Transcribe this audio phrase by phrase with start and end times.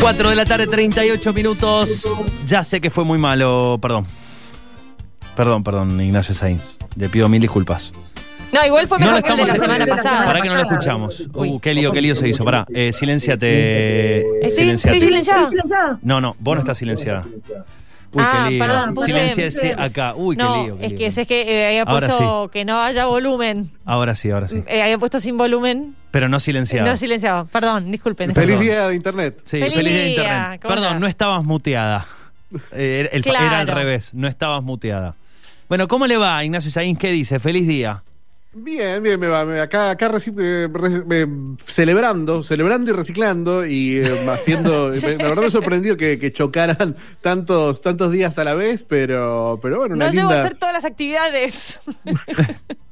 [0.00, 2.14] Cuatro de la tarde, 38 minutos.
[2.46, 4.06] Ya sé que fue muy malo, perdón.
[5.36, 6.62] Perdón, perdón, Ignacio Sainz.
[6.96, 7.92] Le pido mil disculpas.
[8.52, 10.24] No, igual fue No mejor lo que el de la estamos semana pasada.
[10.24, 11.28] Para que no lo escuchamos.
[11.34, 12.44] Uh, qué lío, qué lío se hizo.
[12.44, 14.20] Pará, eh, silenciate.
[14.46, 14.96] ¿Estoy, silenciate.
[14.96, 15.98] estoy silenciada?
[16.02, 17.24] No, no, vos no estás silenciada.
[18.10, 18.64] Uy, Ah, qué lío.
[18.64, 20.14] perdón, puse- acá.
[20.16, 20.78] Uy, qué lío.
[20.78, 23.70] qué es que, es que eh, había Ahora puesto que no haya volumen.
[23.84, 24.62] Ahora sí, ahora sí.
[24.66, 25.94] Eh, había puesto sin volumen.
[26.10, 26.88] Pero no silenciada.
[26.88, 27.44] No silenciado.
[27.46, 28.34] Perdón, disculpen.
[28.34, 29.40] Feliz día de internet.
[29.44, 30.60] Sí, Feliz feliz, día de internet.
[30.62, 31.00] ¿cómo Perdón, estás?
[31.00, 32.06] no estabas muteada.
[32.72, 33.44] Eh, era, el- Claro.
[33.46, 35.14] era al revés, no estabas muteada.
[35.68, 36.98] Bueno, ¿cómo le va, Ignacio Sainz?
[36.98, 37.38] ¿Qué dice?
[37.38, 38.02] Feliz día.
[38.50, 39.44] Bien, bien, me va.
[39.44, 41.26] me- acá acá reci- eh, re- eh,
[41.66, 44.92] celebrando, celebrando y reciclando y eh, haciendo.
[44.92, 45.06] Sí.
[45.06, 49.58] me- La verdad me sorprendió que, que chocaran tantos tantos días a la vez, pero,
[49.62, 50.34] pero bueno, una No linda.
[50.34, 51.80] a hacer todas las actividades.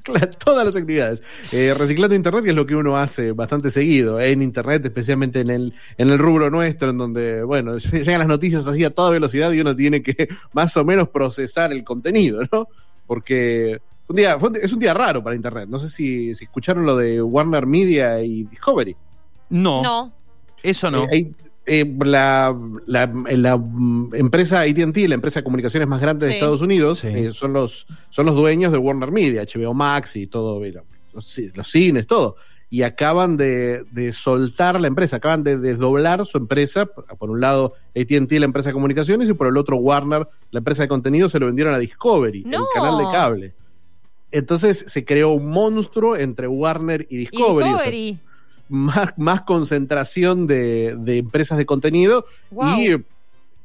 [0.06, 1.20] Claro, todas las actividades.
[1.50, 5.50] Eh, reciclando internet, que es lo que uno hace bastante seguido, en internet, especialmente en
[5.50, 9.50] el, en el rubro nuestro, en donde, bueno, llegan las noticias así a toda velocidad
[9.50, 12.68] y uno tiene que más o menos procesar el contenido, ¿no?
[13.04, 15.68] Porque un día, fue un- es un día raro para internet.
[15.68, 18.96] No sé si, si escucharon lo de Warner Media y Discovery.
[19.50, 20.12] No, No.
[20.62, 21.04] eso no.
[21.04, 21.34] Eh, hay-
[21.68, 26.34] eh, la, la- la, mm, empresa AT&T, la empresa de comunicaciones más grande de.
[26.34, 27.08] Estados Unidos, Sí.
[27.08, 30.60] eh, son los son los dueños de Warner Media, HBO Max y todo,
[31.12, 32.36] los, ci- los cines, todo.
[32.68, 36.86] Y acaban de, de soltar la empresa, acaban de desdoblar su empresa.
[36.86, 40.82] Por un lado, AT&T, la empresa de comunicaciones, y por el otro, Warner, la empresa
[40.82, 42.58] de contenido, se lo vendieron a Discovery, No.
[42.58, 43.54] el canal de cable.
[44.36, 47.68] Entonces se creó un monstruo entre Warner y Discovery.
[47.70, 48.18] o sea, Discovery.
[48.68, 52.78] más, más concentración de, de empresas de contenido Wow.
[52.78, 52.96] y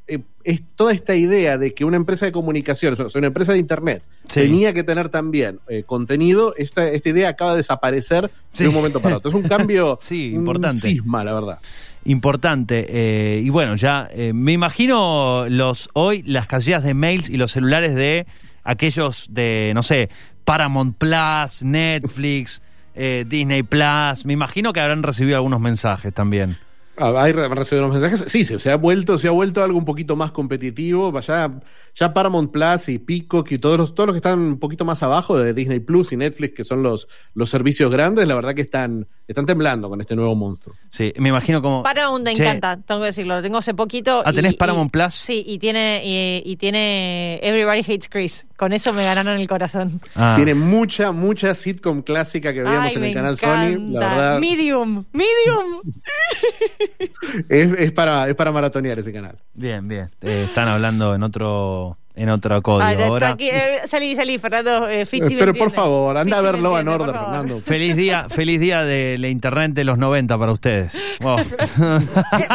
[0.08, 3.52] eh, es toda esta idea de que una empresa de comunicaciones, o sea, una empresa
[3.52, 4.40] de internet, Sí.
[4.40, 8.64] tenía que tener también eh, contenido, esta, esta idea acaba de desaparecer Sí.
[8.64, 9.28] de un momento para otro.
[9.30, 10.88] Es un cambio, Sí, un importante.
[10.88, 11.58] cisma, la verdad.
[12.04, 12.86] Importante.
[12.88, 17.52] eh, y bueno, ya eh, me imagino los hoy las casillas de mails y los
[17.52, 18.26] celulares de
[18.64, 20.08] aquellos de, no sé,
[20.44, 22.62] Paramount Plus, Netflix,
[22.94, 24.24] eh, Disney Plus.
[24.24, 26.56] Me imagino que habrán recibido algunos mensajes también.
[26.98, 28.30] Ah, ¿Hay re- recibido unos mensajes?
[28.30, 31.18] Sí, se, se ha vuelto, se ha vuelto algo un poquito más competitivo.
[31.20, 31.50] Ya,
[31.94, 35.02] ya Paramount Plus y Peacock y todos los, todos los que están un poquito más
[35.02, 38.62] abajo de Disney Plus y Netflix, que son los, los servicios grandes, la verdad que
[38.62, 40.74] están, están temblando con este nuevo monstruo.
[40.90, 41.82] Sí, me imagino como.
[41.82, 43.34] Paramount me encanta, tengo que decirlo.
[43.36, 44.22] Lo tengo hace poquito.
[44.24, 45.14] Ah, ¿tenés y- Paramount Plus?
[45.14, 48.46] Sí, y tiene, y, y tiene Everybody Hates Chris.
[48.56, 50.00] Con eso me ganaron el corazón.
[50.14, 53.72] ah, Tiene mucha, mucha sitcom clásica que veíamos Ay, en el canal encanta.
[53.72, 53.90] Sony.
[53.92, 55.80] La verdad, Medium, medium.
[57.48, 59.36] es, es para, es para maratonear ese canal.
[59.54, 60.08] Bien, bien.
[60.20, 63.00] Eh, están hablando en otro en otro código.
[63.00, 64.88] No, Ahora, tranqui- eh, salí, salí, Fernando.
[64.88, 67.24] Eh, Fichi Pero por favor, anda a Fichi ver me Law and entiende, Order, por
[67.24, 67.38] favor.
[67.46, 67.60] Fernando.
[67.64, 71.02] feliz día, feliz día de la internet de los 90 para ustedes.
[71.20, 71.38] Wow.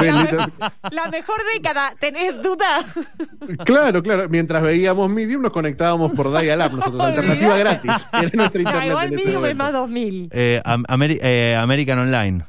[0.01, 0.51] La,
[0.91, 2.65] la mejor década, ¿tenés duda?
[3.65, 4.27] Claro, claro.
[4.29, 8.07] Mientras veíamos Medium, nos conectábamos por Dial-Up, nosotros, alternativa gratis.
[8.13, 10.29] Era nuestra No, internet igual en medium es más 2000.
[10.31, 12.43] Eh, Am- Ameri- eh, American Online.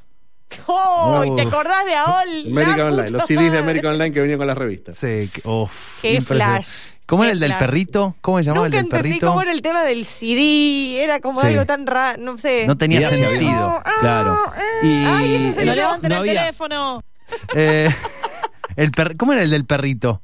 [0.67, 1.25] ¡Oh!
[1.27, 2.47] ¿y ¿Te acordás de AOL?
[2.53, 3.59] American Online, los CDs de.
[3.59, 4.97] American Online que venían con las revistas.
[4.97, 6.69] Sí, que- uf, Qué flash.
[7.09, 8.15] ¿Cómo era el del perrito?
[8.21, 9.27] ¿Cómo se llamaba Nunca el del entendí perrito?
[9.29, 11.03] cómo era el tema del CD.
[11.03, 11.47] Era como Sí.
[11.47, 12.67] algo tan raro, no sé.
[12.67, 14.39] No tenía sentido, Ah, claro.
[14.47, 14.53] ah,
[14.83, 17.03] Y Ay, ese se lo no- no el había- teléfono.
[17.55, 17.89] Eh,
[18.77, 20.21] el per- ¿Cómo era el del perrito?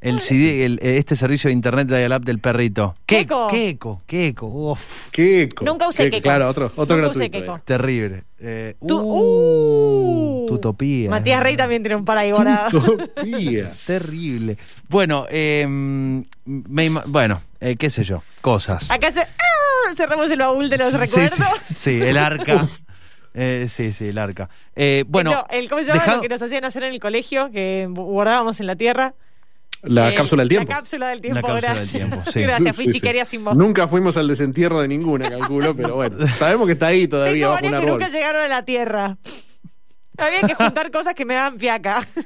[0.00, 2.94] El CD, el- este servicio de internet de app del perrito.
[3.04, 3.48] Keiko.
[3.48, 4.46] Keiko, Keiko.
[4.46, 5.64] Uf, Keiko.
[5.64, 6.22] Nunca usé Keiko.
[6.22, 7.56] Claro, otro, otro Nunca usé gratuito.
[7.56, 7.60] Eh.
[7.64, 8.24] terrible.
[8.38, 10.46] Eh, Tu- uh, uh.
[10.46, 11.10] Tutopía.
[11.10, 12.78] Matías Rey también tiene un par ahí guardado.
[12.78, 13.72] Utopía.
[13.86, 14.56] Terrible.
[14.88, 18.90] Bueno, eh, me ima- bueno, eh, qué sé yo, cosas.
[18.92, 19.94] Acá se, ¡ah!
[19.96, 21.38] cerramos el baúl de los Sí, recuerdos.
[21.66, 22.64] Sí, sí, el arca.
[23.40, 24.48] Eh, sí, sí, el arca.
[24.74, 27.52] Eh, bueno, No, el, ¿cómo se llama lo que nos hacían hacer en el colegio?
[27.52, 29.14] Que guardábamos en la tierra.
[29.82, 30.68] La Eh, cápsula del tiempo.
[30.70, 32.40] La cápsula del tiempo, La cápsula del tiempo, sí.
[32.42, 33.00] gracias, Sí, Fichi, sí.
[33.00, 33.54] quería sin vos.
[33.56, 36.26] Nunca fuimos al desentierro de ninguna, calculo, pero bueno.
[36.36, 39.16] Sabemos que está ahí todavía Tengo bajo un que nunca llegaron a la tierra.
[40.16, 42.04] Había que juntar cosas que me daban fiaca.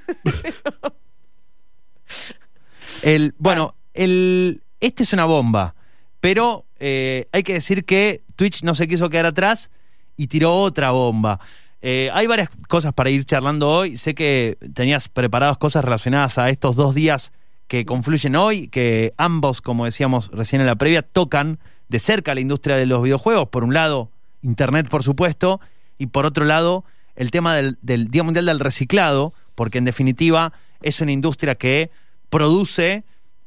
[3.03, 5.75] El, bueno, el, este es una bomba,
[6.21, 9.71] pero eh, hay que decir que Twitch no se quiso quedar atrás
[10.17, 11.41] y tiró otra bomba.
[11.81, 13.97] Eh, hay varias cosas para ir charlando hoy.
[13.97, 17.33] Sé que tenías preparadas cosas relacionadas a estos dos días
[17.73, 21.59] que confluyen hoy, que ambos, como decíamos recién en la previa, tocan
[21.89, 23.49] de cerca la industria de los videojuegos.
[23.49, 24.11] Por un lado,
[24.43, 25.59] Internet, por supuesto,
[25.97, 26.85] y por otro lado,
[27.17, 27.79] el tema del,
[28.11, 30.53] Día Mundial del Reciclado, porque en definitiva
[30.83, 31.91] es una industria que
[32.29, 33.05] produce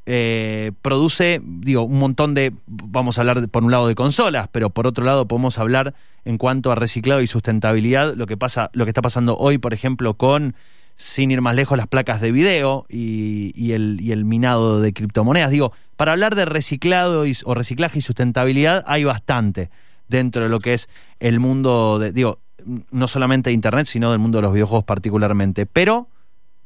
[0.07, 4.47] eh, produce, digo, un montón de, vamos a hablar de- por un lado de consolas,
[4.51, 5.93] pero por otro lado podemos hablar
[6.25, 9.73] en cuanto a reciclado y sustentabilidad, lo que pasa, lo que está pasando hoy, por
[9.73, 10.55] ejemplo, con
[10.95, 15.51] sin ir más lejos las placas de video y, el, minado de criptomonedas.
[15.51, 19.69] Digo, para hablar de reciclado o reciclaje y sustentabilidad hay bastante
[20.07, 20.89] dentro de lo que es
[21.19, 22.39] el mundo de, digo,
[22.91, 25.65] no solamente de internet, sino del mundo de los videojuegos particularmente.
[25.65, 26.09] Pero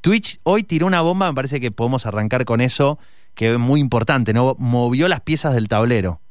[0.02, 3.00] Twitch hoy tiró una bomba, me parece que podemos arrancar con eso,
[3.34, 4.56] que es muy importante, ¿no?
[4.58, 6.22] Movió las piezas del tablero.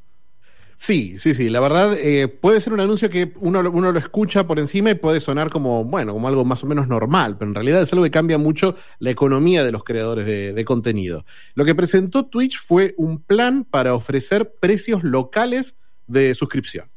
[0.80, 1.48] Sí, sí, sí.
[1.50, 4.92] La verdad, eh, puede ser un anuncio que uno, lo- uno lo escucha por encima
[4.92, 7.92] y puede sonar como, bueno, como algo más o menos normal, pero en realidad es
[7.92, 11.24] algo que cambia mucho la economía de los creadores de, de contenido.
[11.54, 15.74] Lo que presentó Twitch fue un plan para ofrecer precios locales
[16.06, 16.88] de suscripción.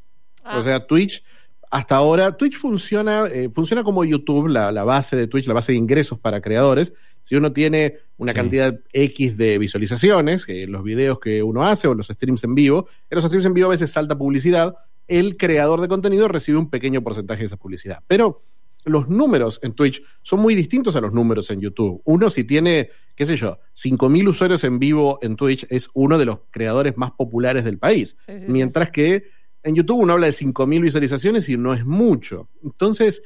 [0.44, 0.60] Ah.
[0.60, 1.24] O sea, Twitch,
[1.72, 5.72] hasta ahora, Twitch funciona, eh, funciona como YouTube, la, la base de Twitch, la base
[5.72, 6.94] de ingresos para creadores.
[7.24, 8.36] Si uno tiene una Sí.
[8.36, 12.88] cantidad X de visualizaciones, eh, los videos que uno hace o los streams en vivo,
[13.10, 14.76] en los streams en vivo a veces salta publicidad,
[15.08, 18.04] el creador de contenido recibe un pequeño porcentaje de esa publicidad.
[18.08, 18.44] Pero
[18.86, 22.02] los números en Twitch son muy distintos a los números en YouTube.
[22.06, 26.26] Uno, si tiene, qué sé yo, 5.000 usuarios en vivo en Twitch, es uno de
[26.26, 28.18] los creadores más populares del país.
[28.28, 28.46] Sí, sí, sí.
[28.48, 29.26] Mientras que
[29.64, 32.50] en YouTube uno habla de 5.000 visualizaciones y no es mucho.
[32.64, 33.22] Entonces,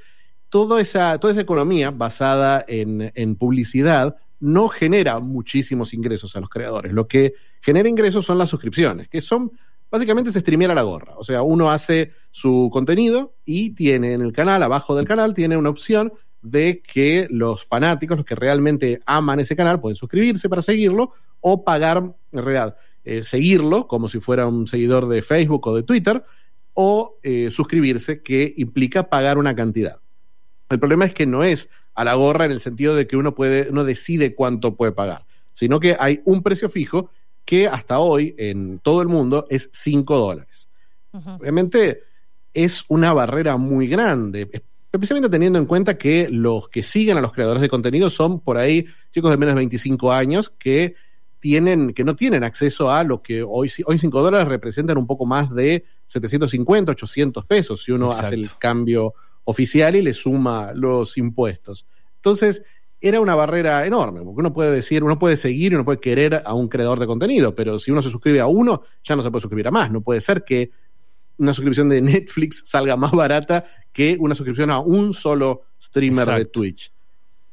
[0.49, 6.49] toda esa, toda esa economía basada en, en publicidad no genera muchísimos ingresos a los
[6.49, 6.93] creadores.
[6.93, 9.51] Lo que genera ingresos son las suscripciones, que son
[9.89, 11.13] básicamente se streamear a la gorra.
[11.17, 15.57] O sea, uno hace su contenido y tiene en el canal, abajo del canal, tiene
[15.57, 16.11] una opción
[16.41, 21.63] de que los fanáticos, los que realmente aman ese canal, pueden suscribirse para seguirlo o
[21.63, 21.97] pagar,
[22.31, 26.23] en realidad, eh, seguirlo como si fuera un seguidor de Facebook o de Twitter,
[26.73, 29.99] o eh, suscribirse, que implica pagar una cantidad.
[30.69, 33.33] El problema es que no es a la gorra en el sentido de que uno
[33.33, 37.09] puede, uno decide cuánto puede pagar, sino que hay un precio fijo
[37.45, 40.67] que hasta hoy en todo el mundo es 5 dólares.
[41.39, 42.03] Obviamente
[42.53, 44.49] es una barrera muy grande,
[44.91, 48.57] especialmente teniendo en cuenta que los que siguen a los creadores de contenido son por
[48.57, 50.95] ahí chicos de menos de 25 años que
[51.39, 55.25] tienen, que no tienen acceso a lo que hoy, hoy 5 dólares representan un poco
[55.25, 59.13] más de 750, 800 pesos si uno hace el cambio
[59.45, 61.87] oficial y le suma los impuestos.
[62.17, 62.63] Entonces,
[63.01, 66.41] era una barrera enorme, porque uno puede decir, uno puede seguir y uno puede querer
[66.43, 69.29] a un creador de contenido, pero si uno se suscribe a uno, ya no se
[69.29, 69.91] puede suscribir a más.
[69.91, 70.71] No puede ser que
[71.37, 76.45] una suscripción de Netflix salga más barata que una suscripción a un solo streamer de.
[76.45, 76.91] Twitch.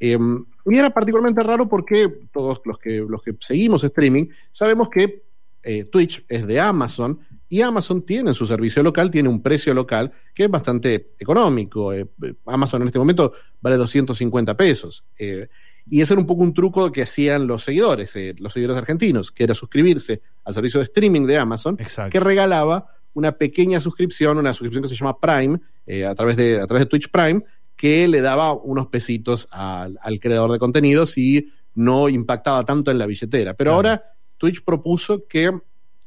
[0.01, 0.19] Eh,
[0.67, 5.23] y era particularmente raro porque todos los que, los que seguimos streaming sabemos que
[5.63, 7.21] eh, Twitch es de Amazon
[7.53, 11.93] y Amazon tiene su servicio local, tiene un precio local que es bastante económico.
[11.93, 15.05] Eh, eh, Amazon en este momento vale 250 pesos.
[15.19, 15.49] Eh,
[15.87, 19.31] y ese era un poco un truco que hacían los seguidores, eh, los seguidores argentinos,
[19.31, 22.11] que era suscribirse al servicio de streaming de Amazon, Exacto.
[22.11, 25.61] que regalaba una pequeña suscripción, una suscripción que se llama Prime,
[26.09, 27.43] a, través de, a través de Twitch Prime,
[27.77, 32.97] que le daba unos pesitos al, al creador de contenidos y no impactaba tanto en
[32.99, 33.53] la billetera.
[33.53, 33.77] Pero Claro.
[33.77, 34.05] ahora
[34.39, 35.53] Twitch propuso que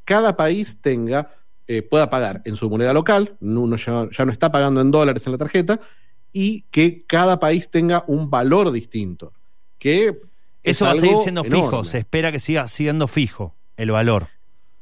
[0.06, 1.30] cada país tenga,
[1.66, 4.90] eh, pueda pagar en su moneda local, no- uno ya, ya no está pagando en
[4.90, 5.78] dólares en la tarjeta,
[6.32, 9.32] y que cada país tenga un valor distinto.
[9.78, 10.14] Que es
[10.62, 11.62] Eso va a seguir siendo enorme.
[11.64, 14.28] fijo, se espera que siga siendo fijo el valor.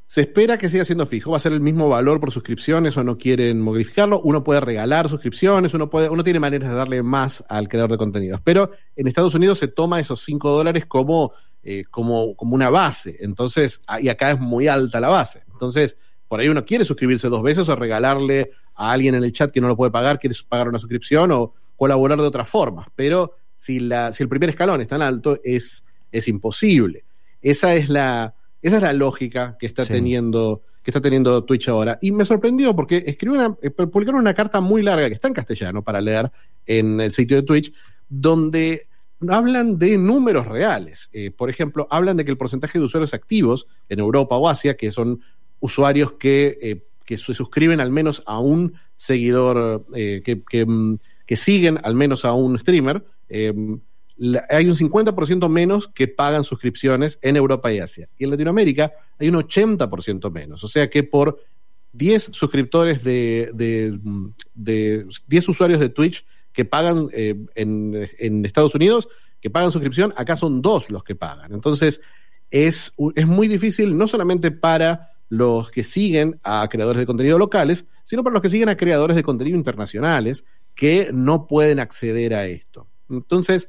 [0.06, 3.02] Se espera que siga siendo fijo, va a ser el mismo valor por suscripción, eso
[3.02, 4.20] no quieren modificarlo.
[4.20, 7.96] Uno puede regalar suscripciones, uno, puede, uno tiene maneras de darle más al creador de
[7.98, 8.40] contenidos.
[8.44, 11.32] Pero en Estados Unidos se toma esos 5 dólares como,
[11.64, 13.16] eh, como, como una base.
[13.20, 15.42] Entonces, ah, y acá es muy alta la base.
[15.50, 15.96] Entonces,
[16.28, 19.60] por ahí uno quiere suscribirse dos veces o regalarle a alguien en el chat que
[19.60, 22.90] no lo puede pagar, quiere pagar una suscripción o colaborar de otra forma.
[22.94, 27.04] Pero si, la, si el primer escalón es tan alto, es, es imposible.
[27.40, 29.92] Esa es la, esa es la lógica que está Sí.
[29.92, 31.96] teniendo que está teniendo Twitch ahora.
[32.02, 35.32] Y me sorprendió porque escribió una, eh, publicaron una carta muy larga que está en
[35.34, 36.30] castellano para leer
[36.66, 37.72] en el sitio de Twitch,
[38.10, 38.86] donde
[39.28, 41.08] hablan de números reales.
[41.12, 44.76] Eh, por ejemplo, hablan de que el porcentaje de usuarios activos en Europa o Asia,
[44.76, 45.20] que son
[45.60, 51.36] usuarios que, eh, que se suscriben al menos a un seguidor, eh, que, mm, que
[51.36, 53.04] siguen al menos a un streamer,
[54.16, 58.08] la- hay un 50% menos que pagan suscripciones en Europa y Asia.
[58.18, 60.62] Y en Latinoamérica hay un 80% menos.
[60.62, 61.40] O sea que por
[61.92, 63.98] 10 suscriptores de, de,
[64.54, 69.08] de 10 usuarios de Twitch que pagan eh, en, Estados Unidos,
[69.40, 71.52] que pagan suscripción, acá son dos los que pagan.
[71.52, 72.00] Entonces,
[72.50, 77.86] es, es muy difícil no solamente para los que siguen a creadores de contenido locales,
[78.04, 80.44] sino para los que siguen a creadores de contenido internacionales
[80.74, 82.86] que no pueden acceder a esto.
[83.10, 83.68] Entonces,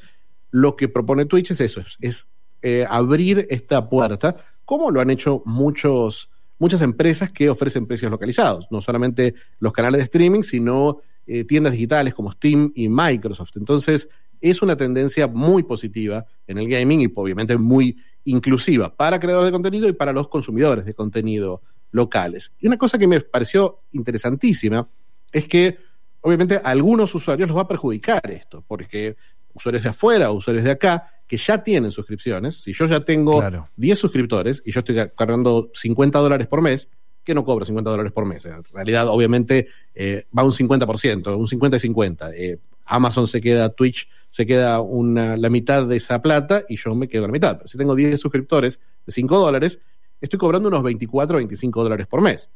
[0.52, 2.30] lo que propone Twitch es eso, es, es,
[2.62, 8.68] eh, abrir esta puerta, como lo han hecho muchos, muchas empresas que ofrecen precios localizados,
[8.70, 13.52] no solamente los canales de streaming, sino eh, tiendas digitales como Steam y Microsoft.
[13.58, 14.10] Entonces,
[14.42, 19.52] es una tendencia muy positiva en el gaming y obviamente muy inclusiva para creadores de
[19.54, 22.54] contenido y para los consumidores de contenido locales.
[22.60, 24.88] Y una cosa que me pareció interesantísima
[25.32, 25.78] es que
[26.22, 29.16] obviamente a algunos usuarios los va a perjudicar esto, porque
[29.54, 33.40] usuarios de afuera o usuarios de acá que ya tienen suscripciones, si yo ya tengo
[33.40, 33.68] Claro.
[33.76, 36.90] 10 suscriptores y yo estoy ca- cargando 50 dólares por mes,
[37.26, 38.46] que no cobro 50 dólares por mes.
[38.46, 42.32] En realidad, obviamente, eh, va un 50%, un 50 y 50.
[42.36, 46.94] Eh, Amazon se queda, Twitch se queda una, la mitad de esa plata y yo
[46.96, 47.58] me quedo la mitad.
[47.58, 49.80] Pero si tengo 10 suscriptores de 5 dólares,
[50.22, 52.50] estoy cobrando unos 24 o 25 dólares por mes.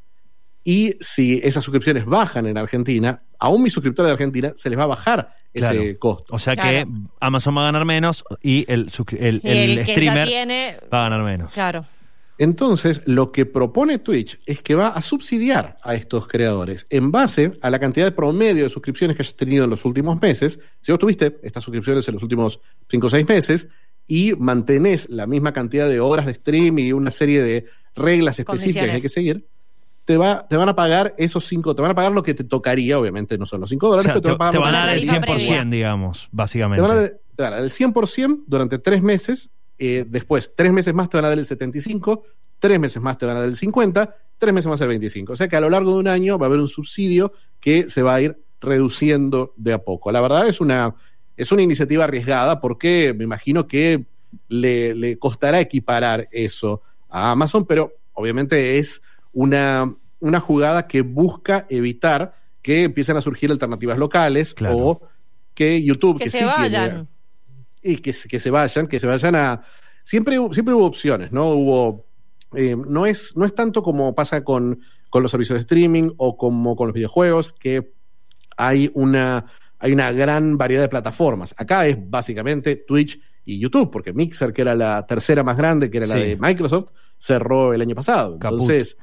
[0.64, 4.84] Y si esas suscripciones bajan en Argentina, aún mis suscriptores de Argentina se les va
[4.84, 6.00] a bajar ese Claro.
[6.00, 6.36] costo.
[6.36, 6.70] O sea Claro.
[6.70, 6.86] que
[7.22, 11.54] Amazon va a ganar menos y el, streamer tiene, va a ganar menos.
[11.54, 11.86] claro.
[12.40, 17.52] Entonces, lo que propone Twitch es que va a subsidiar a estos creadores en base
[17.62, 20.60] a la cantidad de promedio de suscripciones que hayas tenido en los últimos meses.
[20.80, 23.68] Si vos tuviste estas suscripciones en los últimos 5 o 6 meses
[24.08, 28.86] y mantenés la misma cantidad de horas de stream y una serie de reglas específicas
[28.86, 29.46] que hay que seguir,
[30.06, 32.46] te, va, te van a pagar esos 5, te van a pagar lo que te
[32.46, 34.52] tocaría, obviamente no son los 5 O dólares, sea, pero te, te, van a pagar
[34.52, 35.66] te van a dar el te tarifa 100%, previa.
[35.66, 36.82] digamos, básicamente.
[36.82, 40.54] te van, a, dar- te van a dar el 100% durante tres meses, eh, después
[40.56, 42.22] tres meses más te van a dar el 75%,
[42.60, 45.30] tres meses más te van a dar el 50%, tres meses más el 25%.
[45.32, 47.90] O sea que a lo largo de un año va a haber un subsidio que
[47.90, 50.12] se va a ir reduciendo de a poco.
[50.12, 50.96] La verdad es una,
[51.38, 54.06] es una iniciativa arriesgada porque me imagino que
[54.48, 59.02] le, le costará equiparar eso a Amazon, pero obviamente es
[59.34, 64.78] una, una jugada que busca evitar que empiecen a surgir alternativas locales Claro.
[64.78, 65.02] o
[65.54, 67.08] que YouTube, Que, que, se sí tiene- vayan.
[67.82, 69.64] Y que, se- que se vayan, que se vayan a...
[70.04, 71.50] Siempre, siempre hubo opciones, ¿no?
[71.50, 72.06] Hubo...
[72.56, 76.36] eh, no, es, no es tanto como pasa con, con los servicios de streaming o
[76.38, 77.94] como con los videojuegos, que
[78.58, 79.46] hay una,
[79.78, 81.54] hay una gran variedad de plataformas.
[81.58, 85.98] Acá es básicamente Twitch y YouTube, porque Mixer, que era la tercera más grande, que
[85.98, 86.20] era la Sí.
[86.22, 88.38] de Microsoft, cerró el año pasado.
[88.40, 88.60] Caput.
[88.62, 88.98] Entonces,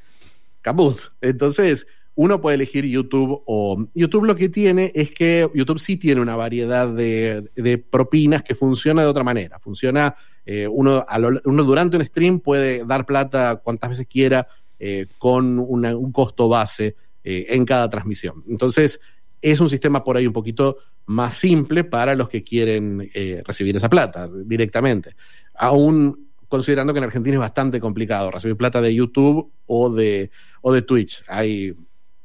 [0.60, 0.98] caput.
[1.20, 6.20] Entonces, uno puede elegir YouTube o YouTube lo que tiene es que YouTube sí tiene
[6.20, 9.58] una variedad de, propinas que funciona de otra manera.
[9.60, 14.48] Funciona, eh, uno, a lo- uno durante un stream puede dar plata cuantas veces quiera
[14.78, 18.42] eh, con un costo base eh, en cada transmisión.
[18.48, 18.98] Entonces,
[19.42, 23.08] es un sistema por ahí un poquito más simple para los que quieren
[23.44, 25.14] recibir esa plata directamente.
[25.54, 30.30] Aún considerando que en Argentina es bastante complicado recibir plata de YouTube o de,
[30.62, 31.22] o de Twitch.
[31.28, 31.74] Hay,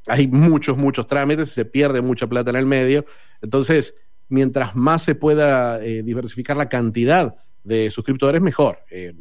[0.08, 3.06] hay muchos, muchos trámites, se pierde mucha plata en el medio.
[3.42, 3.96] Entonces,
[4.30, 8.80] mientras más se pueda eh, diversificar la cantidad de suscriptores, mejor.
[8.90, 9.14] Eh,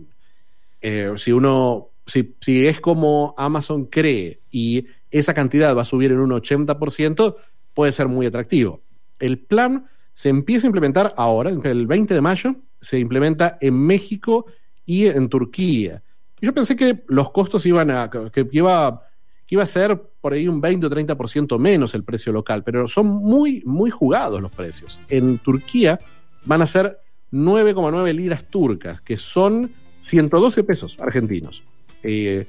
[0.80, 6.12] eh, si uno, si, si es como Amazon cree y esa cantidad va a subir
[6.12, 7.36] en un 80%,
[7.74, 8.82] puede ser muy atractivo.
[9.18, 14.46] El plan se empieza a implementar ahora, el 20 de mayo, se implementa en México
[14.84, 16.02] y en Turquía.
[16.40, 19.02] Yo pensé que los costos iban a, que iba,
[19.50, 22.86] que iba a ser por ahí un 20 o 30% menos el precio local, pero
[22.86, 25.00] son muy, muy jugados los precios.
[25.08, 25.98] En Turquía
[26.44, 26.98] van a ser
[27.32, 31.64] 9,9 liras turcas, que son 112 pesos argentinos.
[32.04, 32.46] Eh,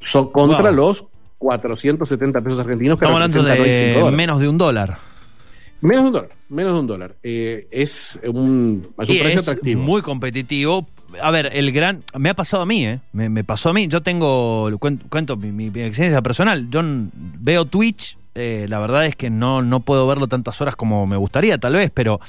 [0.00, 0.74] son contra Wow.
[0.74, 1.04] los
[1.36, 4.98] 470 pesos argentinos que Estamos hablando representan hoy 5 de menos de un dólar.
[5.82, 7.16] Menos de un dólar, menos de un dólar.
[7.22, 9.82] Eh, es un, es un precio es atractivo.
[9.82, 10.88] muy competitivo.
[11.22, 12.02] A ver, el gran.
[12.18, 13.00] Me ha pasado a mí, ¿eh?
[13.12, 13.88] Me, pasó a mí.
[13.88, 14.70] Yo tengo.
[14.78, 16.68] cuen- Cuento, mi, experiencia personal.
[16.70, 16.80] Yo
[17.14, 18.16] veo Twitch.
[18.34, 21.74] eh, la verdad es que no, no puedo verlo tantas horas como me gustaría, tal
[21.74, 22.20] vez, pero.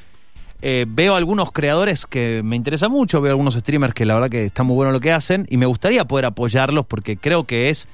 [0.62, 4.46] eh, veo algunos creadores que me interesan mucho, veo algunos streamers que la verdad que
[4.46, 7.88] está muy bueno lo que hacen y me gustaría poder apoyarlos porque creo que es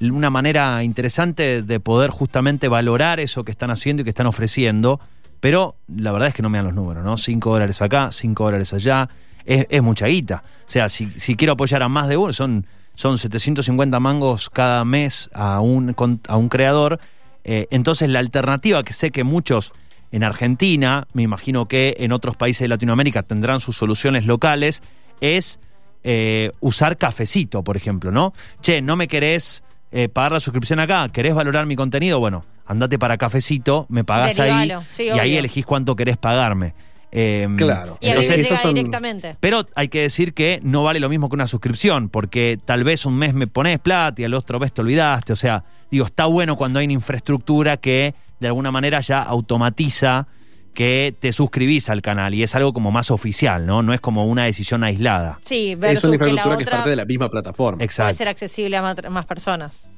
[0.00, 4.98] una manera interesante de poder justamente valorar eso que están haciendo y que están ofreciendo,
[5.40, 7.16] pero la verdad es que no me dan los números, ¿no?
[7.16, 9.08] 5 dólares acá, 5 dólares allá,
[9.44, 10.42] es, es mucha guita.
[10.66, 14.84] O sea, si, si quiero apoyar a más de uno, son, son 750 mangos cada
[14.84, 15.94] mes a un,
[16.28, 17.00] a un creador.
[17.44, 19.72] Eh, entonces la alternativa que sé que muchos
[20.12, 24.82] en Argentina, me imagino que en otros países de Latinoamérica tendrán sus soluciones locales,
[25.20, 25.60] es
[26.02, 28.32] eh, usar cafecito, por ejemplo, ¿no?
[28.60, 32.18] Che, no me querés eh, pagar la suscripción acá, ¿querés valorar mi contenido?
[32.18, 36.74] Bueno, andate para cafecito, me pagás Derivalo, ahí sí, y ahí elegís cuánto querés pagarme.
[37.12, 37.98] Eh, Claro.
[38.00, 39.36] Y Entonces, llega son- directamente.
[39.40, 43.04] pero hay que decir que no vale lo mismo que una suscripción, porque tal vez
[43.06, 45.32] un mes me pones plata y al otro mes te olvidaste.
[45.32, 50.26] O sea, digo, está bueno cuando hay una infraestructura que de alguna manera ya automatiza
[50.72, 53.82] que te suscribís al canal y es algo como más oficial, ¿no?
[53.82, 55.40] No es como una decisión aislada.
[55.42, 57.78] Sí, Es versus una que la infraestructura que es otra parte de la misma plataforma.
[57.78, 58.12] puede Exacto.
[58.14, 59.88] ser accesible a más personas.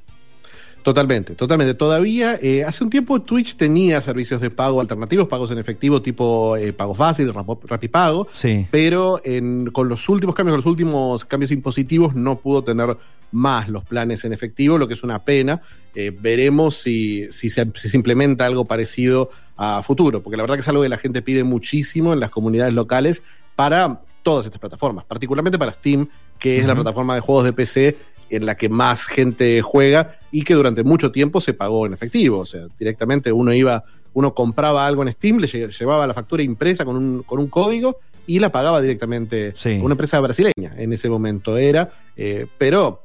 [0.82, 1.74] Totalmente, totalmente.
[1.74, 6.56] Todavía, eh, hace un tiempo Twitch tenía servicios de pago alternativos, pagos en efectivo tipo
[6.56, 8.66] eh, pago fácil, Rap- Rapipago, Sí.
[8.70, 12.96] pero en- con los últimos cambios, con los últimos cambios impositivos, no pudo tener
[13.30, 15.62] más los planes en efectivo, lo que es una pena.
[15.94, 20.56] Eh, veremos si, si, se, si se implementa algo parecido a futuro, porque la verdad
[20.56, 23.22] que es algo que la gente pide muchísimo en las comunidades locales
[23.54, 26.08] para todas estas plataformas, particularmente para Steam,
[26.38, 27.96] que es la plataforma de juegos de PC
[28.36, 32.38] en la que más gente juega y que durante mucho tiempo se pagó en efectivo.
[32.40, 33.84] O sea, directamente uno iba,
[34.14, 37.48] uno compraba algo en Steam, le lle- llevaba la factura impresa con un, con un
[37.48, 39.78] código y la pagaba directamente Sí.
[39.82, 43.04] una empresa brasileña en ese momento era, eh, pero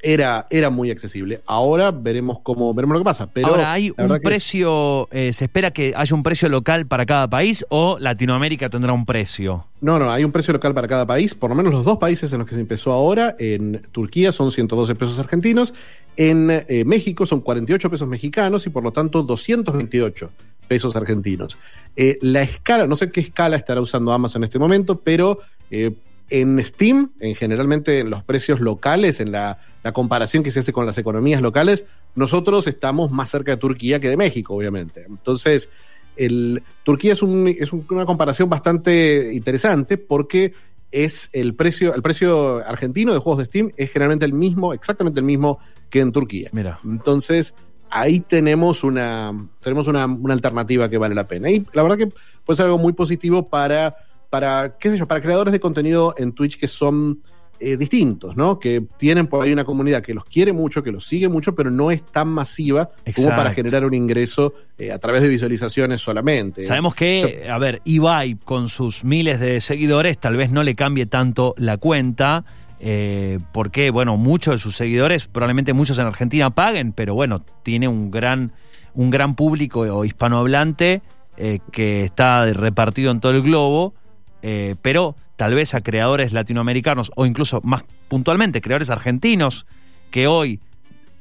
[0.00, 1.40] era, era muy accesible.
[1.46, 3.26] Ahora veremos cómo veremos lo que pasa.
[3.32, 7.04] Pero Ahora, ¿hay un es- precio, eh, se espera que haya un precio local para
[7.06, 9.66] cada país o Latinoamérica tendrá un precio?
[9.80, 12.32] No, no, hay un precio local para cada país, por lo menos los dos países
[12.32, 15.74] en los que se empezó ahora, en Turquía son 112 pesos argentinos,
[16.16, 20.30] en eh, México son 48 pesos mexicanos y por lo tanto 228
[20.66, 21.58] pesos argentinos.
[21.96, 25.38] Eh, la escala, no sé qué escala estará usando Amazon en este momento, pero
[25.70, 25.92] eh,
[26.30, 30.72] en Steam, en generalmente en los precios locales, en la, la comparación que se hace
[30.72, 35.04] con las economías locales, nosotros estamos más cerca de Turquía que de México, obviamente.
[35.08, 35.70] Entonces,
[36.16, 40.52] el, Turquía es, un- es un- una comparación bastante interesante porque
[40.90, 45.20] es el precio, el precio argentino de juegos de Steam es generalmente el mismo, exactamente
[45.20, 45.58] el mismo
[45.90, 46.48] que en Turquía.
[46.52, 46.78] Mira.
[46.84, 47.54] Entonces,
[47.90, 51.50] ahí tenemos una, tenemos una, una alternativa que vale la pena.
[51.50, 52.08] Y la verdad que
[52.44, 53.96] puede ser algo muy positivo para,
[54.30, 57.22] para, qué sé yo, para creadores de contenido en Twitch que son
[57.60, 58.58] eh, distintos, ¿no?
[58.58, 61.70] Que tienen por ahí una comunidad que los quiere mucho, que los sigue mucho, pero
[61.70, 66.62] no es tan masiva como para generar un ingreso eh, a través de visualizaciones solamente.
[66.62, 71.06] Sabemos que, a ver, Ibai con sus miles de seguidores tal vez no le cambie
[71.06, 72.44] tanto la cuenta,
[72.80, 77.88] eh, porque, bueno, muchos de sus seguidores, probablemente muchos en Argentina paguen, pero bueno, tiene
[77.88, 78.52] un gran,
[78.94, 81.02] un gran público o hispanohablante
[81.36, 83.94] eh, que está repartido en todo el globo,
[84.42, 89.66] eh, pero tal vez a creadores latinoamericanos o incluso más puntualmente creadores argentinos
[90.10, 90.60] que hoy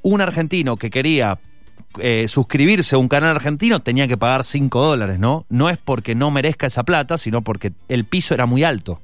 [0.02, 1.40] un argentino que quería
[2.00, 5.46] eh, suscribirse a un canal argentino tenía que pagar 5 dólares, ¿no?
[5.50, 9.02] No es porque no merezca esa plata, sino porque el piso era muy alto.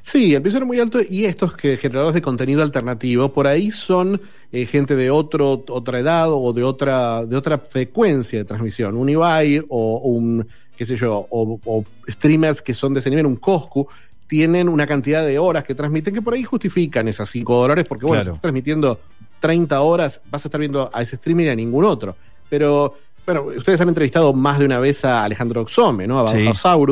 [0.00, 3.70] Sí, el precio era muy alto y estos que generadores de contenido alternativo por ahí
[3.70, 8.96] son eh, gente de otro, otra edad o de otra, de otra frecuencia de transmisión.
[8.96, 10.48] Un Ibai o un,
[10.82, 13.86] qué sé yo, o, o streamers que son de ese nivel, un Coscu,
[14.26, 18.04] tienen una cantidad de horas que transmiten que por ahí justifican esas 5 dólares porque,
[18.06, 18.24] bueno, Claro.
[18.24, 18.98] si estás transmitiendo
[19.40, 22.16] 30 horas, vas a estar viendo a ese streamer y a ningún otro.
[22.48, 26.18] Pero, bueno, ustedes han entrevistado más de una vez a Alejandro Xome, ¿no?
[26.20, 26.38] A Sí.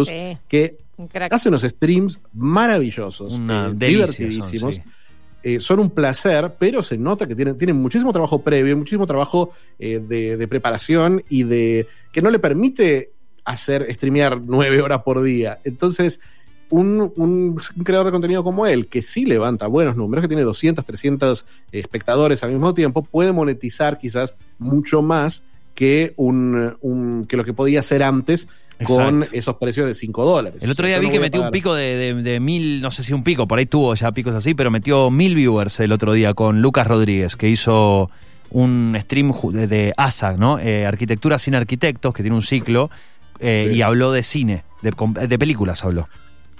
[0.09, 0.77] Sí, que
[1.31, 4.75] hace unos streams maravillosos, eh, divertidísimos.
[4.77, 4.91] son, sí.
[5.43, 9.53] Eh, son un placer, pero se nota que tienen, tienen muchísimo trabajo previo, muchísimo trabajo
[9.79, 13.09] eh, de, de preparación y de que no le permite
[13.51, 15.59] hacer streamear nueve horas por día.
[15.65, 16.21] Entonces,
[16.71, 20.43] un, un- un creador de contenido como él, que sí levanta buenos números, que tiene
[20.43, 25.43] 200, 300 espectadores al mismo tiempo, puede monetizar quizás mucho más
[25.75, 28.47] que, un, un- que lo que podía hacer antes
[28.85, 30.63] con esos precios de 5 dólares.
[30.63, 32.81] El otro O sea, día vi no que metió un pico de, de- de mil,
[32.81, 35.81] no sé si un pico, por ahí tuvo ya picos así, pero metió mil viewers
[35.81, 38.11] el otro día con Lucas Rodríguez, que hizo
[38.51, 40.59] un stream de, de ASA, ¿no?
[40.59, 42.91] Eh, Arquitectura sin arquitectos, que tiene un ciclo,
[43.41, 43.77] eh, Sí.
[43.77, 44.93] y habló de cine, de,
[45.27, 46.09] de películas habló.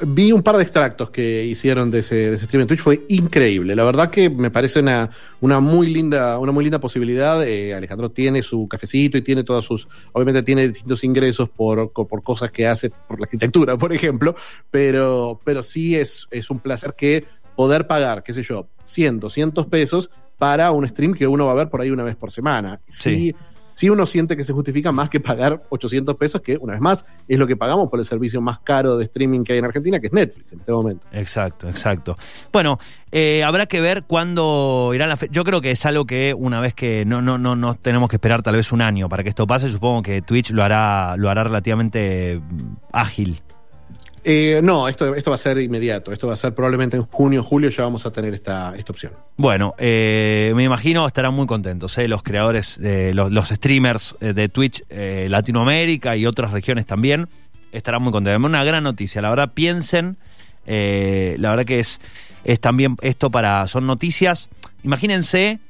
[0.03, 3.05] Vi un par de extractos que hicieron de ese, de ese stream en Twitch, fue
[3.09, 3.77] increíble.
[3.77, 5.11] La verdad que me parece una,
[5.43, 7.47] una muy linda, una muy linda posibilidad.
[7.47, 12.23] Eh, Alejandro tiene su cafecito y tiene todas sus, obviamente tiene distintos ingresos por, por
[12.23, 14.35] cosas que hace, por la arquitectura, por ejemplo,
[14.71, 19.67] pero, pero sí es, es un placer que poder pagar, qué sé yo, 100, 200
[19.67, 22.81] pesos para un stream que uno va a ver por ahí una vez por semana.
[22.89, 23.11] Sí.
[23.11, 23.35] Sí,
[23.81, 27.07] sí uno siente que se justifica más que pagar 800 pesos, que una vez más
[27.27, 29.99] es lo que pagamos por el servicio más caro de streaming que hay en Argentina,
[29.99, 31.07] que es Netflix en este momento.
[31.13, 32.15] Exacto, exacto.
[32.53, 32.79] Bueno,
[33.11, 36.61] eh, habrá que ver cuándo irá la fe Yo creo que es algo que una
[36.61, 39.31] vez que no, no, no, no tenemos que esperar tal vez un año para que
[39.31, 43.41] esto pase, supongo que Twitch lo hará, lo hará relativamente mm, ágil.
[44.23, 46.13] Eh, no, esto, esto va a ser inmediato.
[46.13, 49.13] Esto va a ser probablemente en junio, julio ya vamos a tener esta, esta opción.
[49.37, 52.09] Bueno, eh, me imagino estarán muy contentos, ¿eh?
[52.09, 57.29] los creadores, eh, los, los streamers eh, de Twitch eh, Latinoamérica y otras regiones también
[57.73, 58.45] estarán muy contentos.
[58.45, 60.19] Una gran noticia, la verdad, piensen,
[60.67, 62.01] la verdad que es,
[62.45, 64.51] es también esto para, son noticias,
[64.83, 65.61] imagínense,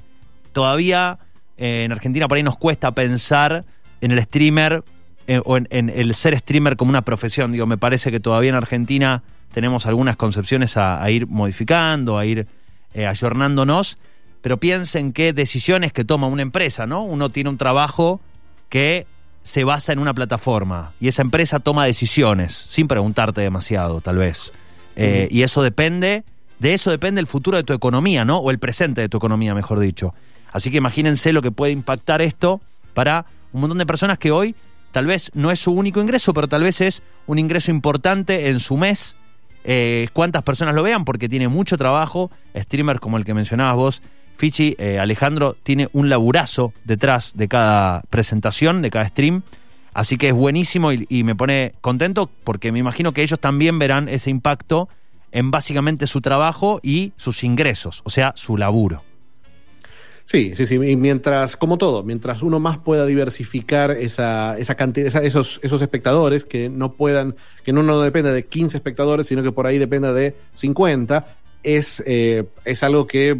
[0.52, 1.18] todavía
[1.56, 3.64] en Argentina por ahí nos cuesta pensar
[4.00, 4.82] en el streamer
[5.30, 7.52] eh, o en, en el ser streamer como una profesión.
[7.52, 12.26] Digo, me parece que todavía en Argentina tenemos algunas concepciones a, a ir modificando, a
[12.26, 12.48] ir
[12.94, 13.98] eh, ayornándonos,
[14.42, 17.04] pero piensen qué decisiones que toma una empresa, ¿no?
[17.04, 18.20] Uno tiene un trabajo
[18.68, 19.06] que
[19.42, 24.52] se basa en una plataforma y esa empresa toma decisiones sin preguntarte demasiado, tal vez.
[24.96, 26.24] Eh, Y eso depende,
[26.58, 28.38] de eso depende el futuro de tu economía, ¿no?
[28.38, 30.12] O el presente de tu economía, mejor dicho.
[30.52, 32.60] Así que imagínense lo que puede impactar esto
[32.94, 34.54] para un montón de personas que hoy
[34.92, 38.58] tal vez no es su único ingreso, pero tal vez es un ingreso importante en
[38.60, 39.16] su mes.
[39.62, 42.30] Eh, cuántas personas lo vean, porque tiene mucho trabajo.
[42.56, 44.02] Streamers como el que mencionabas vos,
[44.36, 49.42] Fichi, eh, Alejandro, tiene un laburazo detrás de cada presentación, de cada stream.
[49.92, 53.78] Así que es buenísimo y, y me pone contento porque me imagino que ellos también
[53.78, 54.88] verán ese impacto
[55.32, 59.02] en básicamente su trabajo y sus ingresos, o sea, su laburo.
[60.30, 60.76] Sí, sí, sí.
[60.76, 65.82] Y mientras, como todo, mientras uno más pueda diversificar esa, esa cantidad, esa- esos, esos
[65.82, 69.78] espectadores que no puedan, que no, no dependa de 15 espectadores, sino que por ahí
[69.78, 73.36] dependa de 50, es, eh, es algo que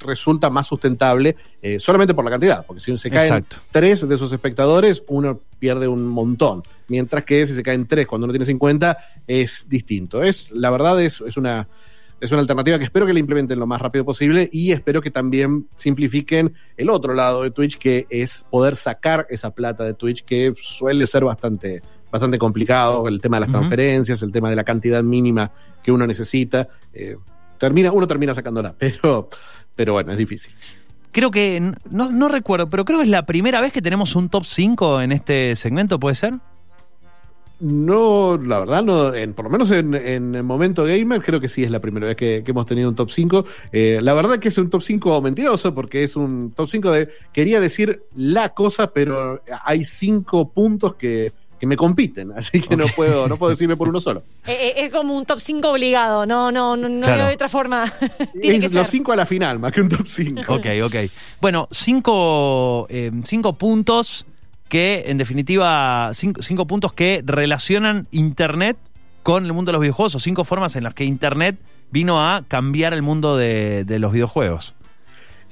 [0.00, 3.56] resulta más sustentable eh, solamente por la cantidad, porque si se caen Exacto.
[3.70, 8.24] tres de esos espectadores, uno pierde un montón, mientras que si se caen tres cuando
[8.24, 10.22] uno tiene 50 es distinto.
[10.22, 11.68] Es, la verdad es, es una
[12.20, 15.10] es una alternativa que espero que la implementen lo más rápido posible y espero que
[15.10, 20.24] también simplifiquen el otro lado de Twitch, que es poder sacar esa plata de Twitch,
[20.24, 21.80] que suele ser bastante,
[22.10, 25.50] bastante complicado, el tema de las transferencias, el tema de la cantidad mínima
[25.82, 26.68] que uno necesita.
[26.92, 27.16] eh,
[27.56, 29.28] termina, uno termina sacándola, pero,
[29.74, 30.52] pero bueno, es difícil.
[31.12, 34.28] Creo que, no, no recuerdo, pero creo que es la primera vez que tenemos un
[34.28, 36.34] top 5 en este segmento, ¿puede ser?
[37.60, 41.48] No, la verdad, no, en, por lo menos en, en el momento gamer, creo que
[41.48, 43.44] sí es la primera vez que, que hemos tenido un top 5.
[43.72, 47.08] Eh, la verdad que es un top 5 mentiroso, porque es un top 5 de.
[47.32, 52.86] Quería decir la cosa, pero hay cinco puntos que, que me compiten, así que no
[52.96, 54.22] puedo, no puedo decirme por uno solo.
[54.46, 57.26] Eh, eh, es como un top 5 obligado, no, no, no, no Claro.
[57.26, 57.92] hay otra forma.
[58.40, 60.54] Tiene Es los cinco a la final, más que un top 5.
[60.54, 60.94] Ok, ok.
[61.42, 64.24] Bueno, cinco, eh, cinco puntos
[64.70, 68.78] que, en definitiva, cinco, cinco puntos que relacionan Internet
[69.22, 71.58] con el mundo de los videojuegos, o cinco formas en las que Internet
[71.90, 74.74] vino a cambiar el mundo de, de los videojuegos.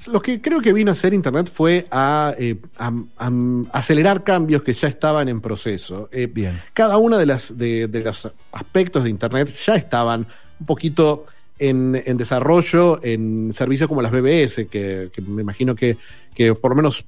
[0.07, 3.29] Lo que creo que vino a hacer Internet fue a, eh, a- a
[3.73, 6.07] acelerar cambios que ya estaban en proceso.
[6.13, 6.57] Eh, Bien.
[6.73, 10.25] cada uno de, las, de, de los aspectos de Internet ya estaban
[10.61, 11.25] un poquito
[11.59, 15.97] en, en desarrollo en servicios como las BBS, que, que me imagino que,
[16.33, 17.03] que por lo menos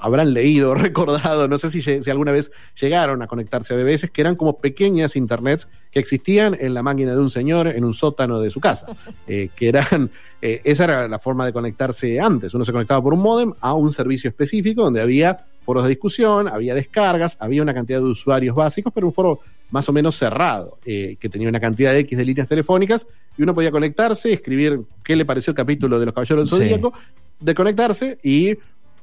[0.00, 4.20] habrán leído, recordado, no sé si, si alguna vez llegaron a conectarse a BBS, que
[4.20, 8.40] eran como pequeñas internets que existían en la máquina de un señor en un sótano
[8.40, 10.10] de su casa, eh, que eran,
[10.42, 13.74] eh, esa era la forma de conectarse antes, uno se conectaba por un modem a
[13.74, 18.56] un servicio específico donde había foros de discusión, había descargas, había una cantidad de usuarios
[18.56, 22.16] básicos, pero un foro más o menos cerrado, eh, que tenía una cantidad de X
[22.16, 23.06] de líneas telefónicas,
[23.36, 26.64] y uno podía conectarse, escribir qué le pareció el capítulo de los Caballeros del Sí.
[26.64, 26.94] Zodíaco,
[27.38, 28.56] de conectarse y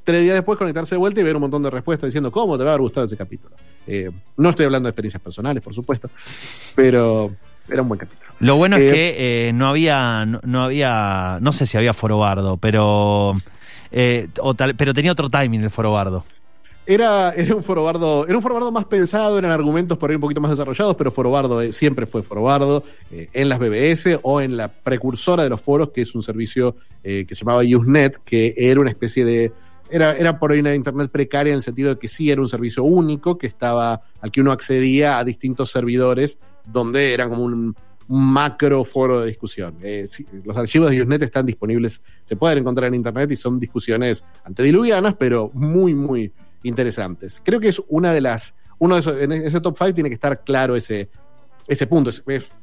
[0.06, 2.64] tres días después conectarse de vuelta y ver un montón de respuestas diciendo cómo te
[2.64, 3.54] va a haber gustado ese capítulo.
[3.86, 6.10] Eh, no estoy hablando de experiencias personales, por supuesto,
[6.76, 7.32] pero
[7.70, 8.30] era un buen capítulo.
[8.40, 11.94] Lo bueno Eh, es que eh, no había, no, no había, no sé si había
[11.94, 13.34] foro bardo, pero,
[13.92, 16.24] eh, o tal- pero tenía otro timing el foro bardo.
[16.88, 20.40] Era, era un forobardo, era un forobardo más pensado, eran argumentos por ahí un poquito
[20.40, 24.68] más desarrollados, pero forobardo eh, siempre fue forobardo eh, en las BBS o en la
[24.68, 28.80] precursora de los foros, que es un servicio eh, que se llamaba Usenet, que era
[28.80, 29.52] una especie de
[29.90, 32.48] era, era por ahí una internet precaria en el sentido de que sí era un
[32.48, 37.76] servicio único que estaba al que uno accedía a distintos servidores donde eran como un,
[38.08, 39.78] macro foro de discusión.
[39.82, 40.06] Eh,
[40.44, 45.16] los archivos de Usenet están disponibles, se pueden encontrar en internet y son discusiones antediluvianas,
[45.18, 47.42] pero muy, muy interesantes.
[47.44, 50.16] Creo que es una de las, uno de esos, en ese top 5 tiene que
[50.16, 51.10] estar claro ese,
[51.68, 52.12] ese punto.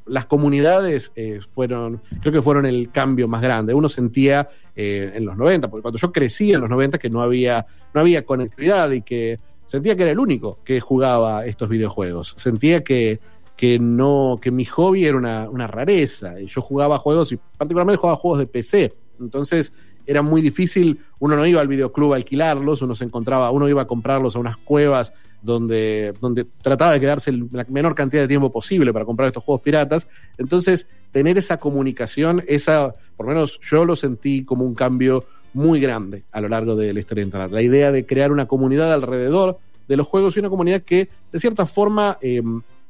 [0.06, 3.74] Las comunidades eh, fueron, creo que fueron el cambio más grande.
[3.74, 7.20] Uno sentía eh, en los 90, porque cuando yo crecí en los 90 que no
[7.22, 12.34] había, no había conectividad y que sentía que era el único que jugaba estos videojuegos.
[12.36, 13.20] Sentía que,
[13.56, 16.40] que no, que mi hobby era una, una rareza.
[16.40, 18.94] Yo jugaba juegos y particularmente jugaba juegos de PC.
[19.20, 19.72] Entonces
[20.06, 23.82] era muy difícil, uno no iba al videoclub a alquilarlos, uno se encontraba, uno iba
[23.82, 28.50] a comprarlos a unas cuevas donde, donde trataba de quedarse la menor cantidad de tiempo
[28.50, 30.08] posible para comprar estos juegos piratas.
[30.38, 35.24] Entonces, tener esa comunicación, esa, por lo menos yo lo sentí como un cambio
[35.54, 37.52] muy grande a lo largo de la historia de Internet.
[37.52, 41.38] La idea de crear una comunidad alrededor de los juegos y una comunidad que, de
[41.38, 42.42] cierta forma, eh,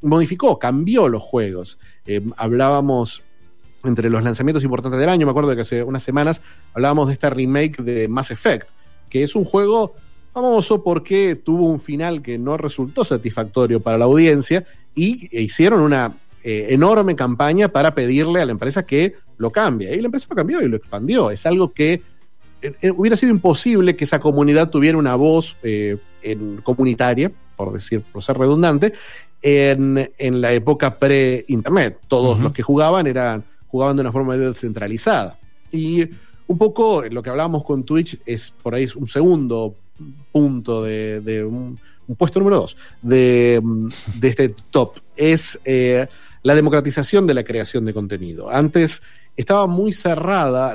[0.02, 1.78] modificó, cambió los juegos.
[2.06, 3.22] Eh, hablábamos
[3.84, 6.40] entre los lanzamientos importantes del año, me acuerdo que hace unas semanas
[6.72, 8.68] hablábamos de esta remake de Mass Effect,
[9.08, 9.94] que es un juego
[10.32, 14.64] famoso porque tuvo un final que no resultó satisfactorio para la audiencia
[14.94, 19.94] y hicieron una eh, enorme campaña para pedirle a la empresa que lo cambie.
[19.94, 21.30] Y la empresa lo cambió y lo expandió.
[21.30, 22.02] Es algo que
[22.62, 28.02] eh, eh, hubiera sido imposible que esa comunidad tuviera una voz en, comunitaria, por decir,
[28.02, 28.92] por ser redundante,
[29.42, 31.98] en, en la época pre-internet.
[32.08, 35.38] Todos los que jugaban eran jugaban de una forma descentralizada.
[35.70, 36.06] Y
[36.46, 39.74] un poco lo que hablábamos con Twitch es por ahí un segundo
[40.30, 41.78] punto de, un,
[42.16, 43.62] puesto número dos de,
[44.22, 44.98] este top.
[45.16, 46.06] Es eh,
[46.42, 48.50] la democratización de la creación de contenido.
[48.50, 49.02] Antes
[49.36, 50.74] estaba muy cerrada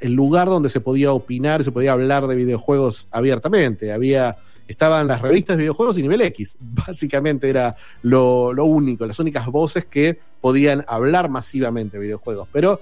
[0.00, 3.92] el lugar donde se podía opinar, se podía hablar de videojuegos abiertamente.
[3.92, 4.36] Había
[4.68, 6.58] estaban las revistas de videojuegos y nivel X.
[6.60, 12.48] Básicamente era lo, lo, único, las únicas voces que podían hablar masivamente de videojuegos.
[12.52, 12.80] Pero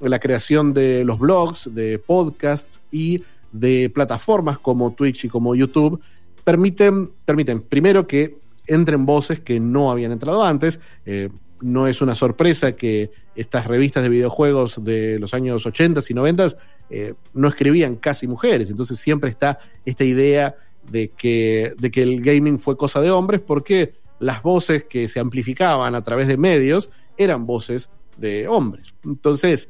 [0.00, 6.00] la creación de los blogs, de podcasts y de plataformas como Twitch y como YouTube
[6.44, 10.80] permiten, permiten primero que entren voces que no habían entrado antes.
[11.06, 11.30] Eh,
[11.60, 16.56] no es una sorpresa que estas revistas de videojuegos de los años 80 y 90
[16.90, 18.70] eh, no escribían casi mujeres.
[18.70, 20.54] Entonces siempre está esta idea
[20.90, 25.20] de que, de que el gaming fue cosa de hombres porque las voces que se
[25.20, 28.94] amplificaban a través de medios eran voces de hombres.
[29.04, 29.68] Entonces,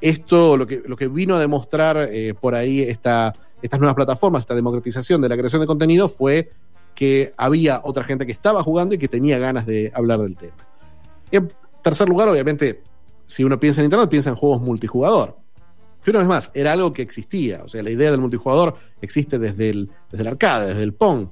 [0.00, 3.32] esto lo que, lo que vino a demostrar eh, por ahí esta,
[3.62, 6.50] estas nuevas plataformas, esta democratización de la creación de contenido fue
[6.94, 10.56] que había otra gente que estaba jugando y que tenía ganas de hablar del tema.
[11.30, 12.82] En tercer lugar, obviamente,
[13.26, 15.36] si uno piensa en Internet, piensa en juegos multijugador.
[16.02, 17.62] Pero una vez más, era algo que existía.
[17.64, 21.28] O sea, la idea del multijugador existe desde el, desde el arcade, desde el Pong.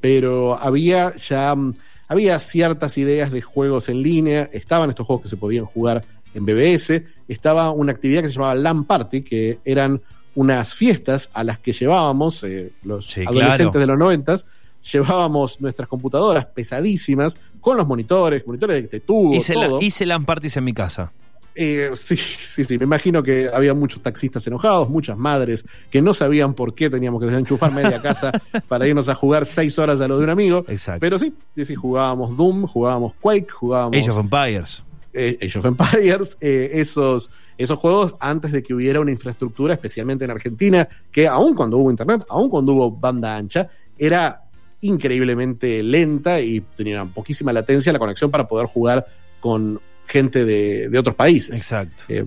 [0.00, 1.72] Pero había ya mm,
[2.08, 6.44] había ciertas ideas de juegos en línea, estaban estos juegos que se podían jugar en
[6.44, 10.00] BBS, estaba una actividad que se llamaba LAN Party, que eran
[10.34, 14.46] unas fiestas a las que llevábamos, eh, los adolescentes de los noventas,
[14.92, 19.34] llevábamos nuestras computadoras pesadísimas con los monitores, monitores de tubo.
[19.34, 19.80] Hice, todo.
[19.80, 21.12] hice LAN parties en mi casa.
[21.60, 22.78] Eh, sí, sí, sí.
[22.78, 27.20] Me imagino que había muchos taxistas enojados, muchas madres que no sabían por qué teníamos
[27.20, 28.30] que desenchufar media casa
[28.68, 30.64] para irnos a jugar seis horas a lo de un amigo.
[30.68, 31.00] Exacto.
[31.00, 33.96] Pero sí, sí, sí, jugábamos Doom, jugábamos Quake, jugábamos.
[33.96, 34.84] Age of Empires.
[35.12, 40.24] Eh, Age of Empires, eh, esos, esos juegos antes de que hubiera una infraestructura, especialmente
[40.24, 44.42] en Argentina, que aún cuando hubo internet, aún cuando hubo banda ancha, era
[44.80, 49.06] increíblemente lenta y tenía poquísima latencia la conexión para poder jugar
[49.40, 51.54] con gente de, otros países.
[51.56, 52.04] Exacto.
[52.08, 52.26] Eh,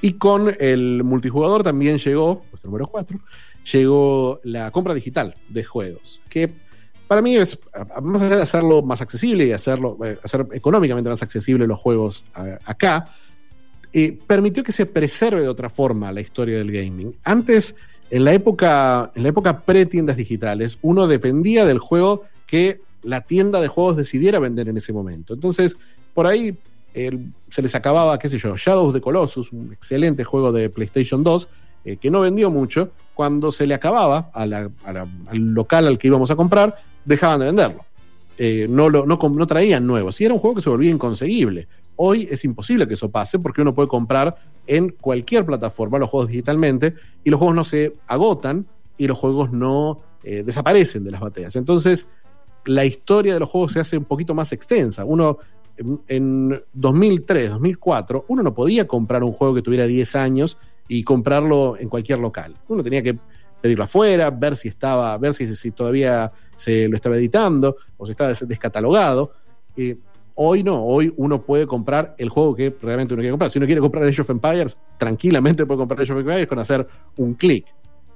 [0.00, 3.18] y con el multijugador también llegó, puesto número 4,
[3.72, 6.52] llegó la compra digital de juegos, que
[7.08, 7.58] para mí es,
[8.02, 12.26] más allá de hacerlo más accesible y hacerlo, eh, hacer económicamente más accesible los juegos
[12.64, 13.08] acá,
[13.92, 17.16] eh, permitió que se preserve de otra forma la historia del gaming.
[17.24, 17.74] Antes,
[18.10, 23.60] en la época, en la época pre-tiendas digitales, uno dependía del juego que la tienda
[23.60, 25.32] de juegos decidiera vender en ese momento.
[25.32, 25.76] Entonces,
[26.12, 26.56] por ahí
[27.48, 31.48] se les acababa, qué sé yo, Shadows the Colossus, un excelente juego de PlayStation 2,
[31.84, 34.72] eh, que no vendió mucho, cuando se le acababa al
[35.32, 36.76] local al que íbamos a comprar,
[37.08, 37.84] dejaban de venderlo.
[38.36, 40.20] Eh, no, lo, no, traían nuevos.
[40.20, 41.66] Y era un juego que se volvía inconseguible.
[41.96, 46.28] Hoy es imposible que eso pase porque uno puede comprar en cualquier plataforma los juegos
[46.28, 46.94] digitalmente
[47.24, 48.66] y los juegos no se agotan
[48.98, 51.56] y los juegos no eh, desaparecen de las batallas.
[51.56, 52.06] Entonces,
[52.66, 55.04] la historia de los juegos se hace un poquito más extensa.
[55.04, 55.38] Uno
[56.08, 61.76] en 2003, 2004, uno no podía comprar un juego que tuviera 10 años y comprarlo
[61.78, 62.54] en cualquier local.
[62.68, 63.18] Uno tenía que
[63.60, 68.12] pedirlo afuera, ver si estaba, ver si, si todavía se lo estaba editando o si
[68.12, 69.32] estaba descatalogado.
[69.76, 69.96] Eh,
[70.34, 73.50] hoy no, hoy uno puede comprar el juego que realmente uno quiere comprar.
[73.50, 76.86] Si uno quiere comprar Age of Empires, tranquilamente puede comprar Age of Empires con hacer
[77.16, 77.66] un clic.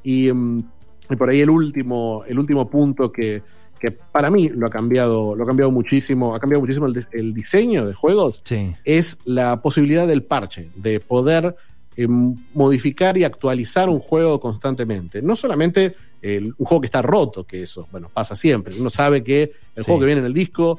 [0.02, 0.64] Y, mm,
[1.10, 3.42] y, por ahí el último, el último punto que,
[3.82, 7.84] que para mí lo ha cambiado, lo ha cambiado muchísimo, ha cambiado muchísimo el, diseño
[7.84, 8.40] de juegos,
[8.84, 11.56] es la posibilidad del parche, de poder
[11.96, 15.22] eh, modificar y actualizar un juego constantemente.
[15.22, 18.72] No solamente un juego que está roto, que eso, bueno, pasa siempre.
[18.78, 20.78] Uno sabe que el juego que viene en el disco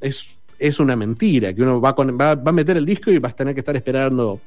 [0.00, 3.32] es, es una mentira, que uno va, va, a meter el disco y va a
[3.32, 4.40] tener que estar esperando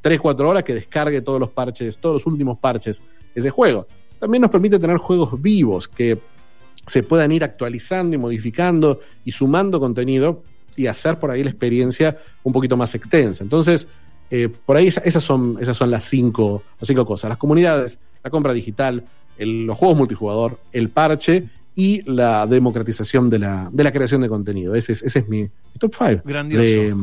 [0.00, 3.86] 3, 4 horas que descargue todos los parches, todos los últimos parches de ese juego.
[4.18, 6.18] También nos permite tener juegos vivos que
[6.86, 10.42] se puedan ir actualizando y modificando y sumando contenido
[10.76, 13.44] y hacer por ahí la experiencia un poquito más extensa.
[13.44, 13.88] Entonces,
[14.30, 17.28] eh, por ahí esa- esas son, esas son las, cinco, las cinco cosas.
[17.28, 19.04] Las comunidades, la compra digital,
[19.38, 21.44] el- los juegos multijugador, el parche
[21.76, 24.74] y la democratización de la, de la creación de contenido.
[24.74, 26.64] Ese es, ese es mi, top 5 Grandioso.
[26.64, 26.94] de,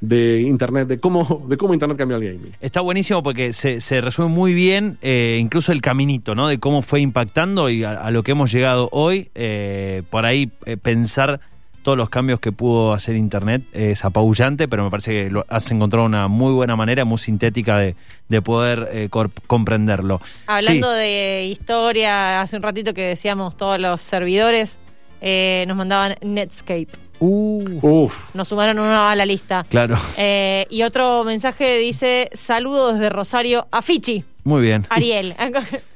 [0.00, 2.52] de Internet, de cómo, de cómo Internet cambió el gaming.
[2.60, 6.48] Está buenísimo porque se, se resume muy bien eh, incluso el caminito, ¿no?
[6.48, 9.30] De cómo fue impactando y a, a lo que hemos llegado hoy.
[9.34, 10.48] Eh, por ahí
[10.82, 11.40] pensar
[11.86, 15.70] todos los cambios que pudo hacer Internet es apabullante, pero me parece que lo, has
[15.70, 17.94] encontrado una muy buena manera, muy sintética de,
[18.28, 19.08] de poder eh,
[19.46, 20.20] comprenderlo.
[20.48, 20.96] Hablando Sí.
[20.98, 24.80] de historia, hace un ratito que decíamos todos los servidores
[25.20, 26.88] eh, nos mandaban Netscape.
[27.20, 29.64] Uh, Uf, Nos sumaron uno a la lista.
[29.70, 34.86] claro, Eh, y otro mensaje dice: Saludos desde Rosario a Fichi, muy bien.
[34.88, 35.34] Ariel.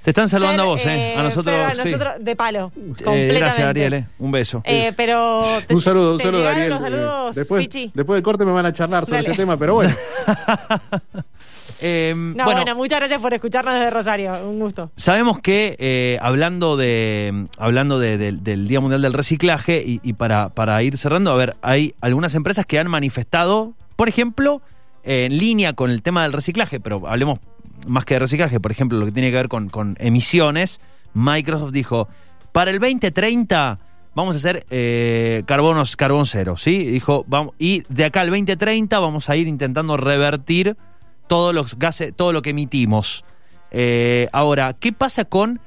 [0.03, 1.15] Te están saludando Fer, a vos, ¿eh?
[1.17, 1.91] A eh, nosotros, Fer, a sí.
[1.93, 2.73] nosotros de palo.
[3.07, 3.93] Eh, gracias, Ariel.
[3.95, 4.07] eh.
[4.19, 4.61] Un beso.
[4.65, 6.71] Eh, pero te- un saludo, un saludo, Ariel.
[6.71, 9.31] los saludos, Eh, después, después del corte me van a charlar sobre Dale.
[9.31, 9.95] este tema, pero bueno.
[11.83, 14.33] Eh, No, bueno, muchas gracias por escucharnos desde Rosario.
[14.47, 14.91] Un gusto.
[14.97, 20.13] Sabemos que eh, hablando de hablando de- del- del Día Mundial del Reciclaje y, y
[20.13, 24.61] para, para ir cerrando, a ver, hay algunas empresas que han manifestado, por ejemplo,
[25.05, 27.39] eh, en línea con el tema del reciclaje, pero hablemos
[27.87, 30.81] más que de reciclaje, por ejemplo, lo que tiene que ver con, con emisiones,
[31.15, 32.09] Microsoft dijo,
[32.53, 33.79] para el 2030
[34.15, 36.85] vamos a hacer eh, carbonos, carbón cero, ¿sí?
[36.85, 37.25] Dijo,
[37.59, 40.77] y de acá al 2030 vamos a ir intentando revertir
[41.27, 43.25] todos los gases, todo lo que emitimos.
[43.71, 45.61] Eh, ahora, ¿qué pasa con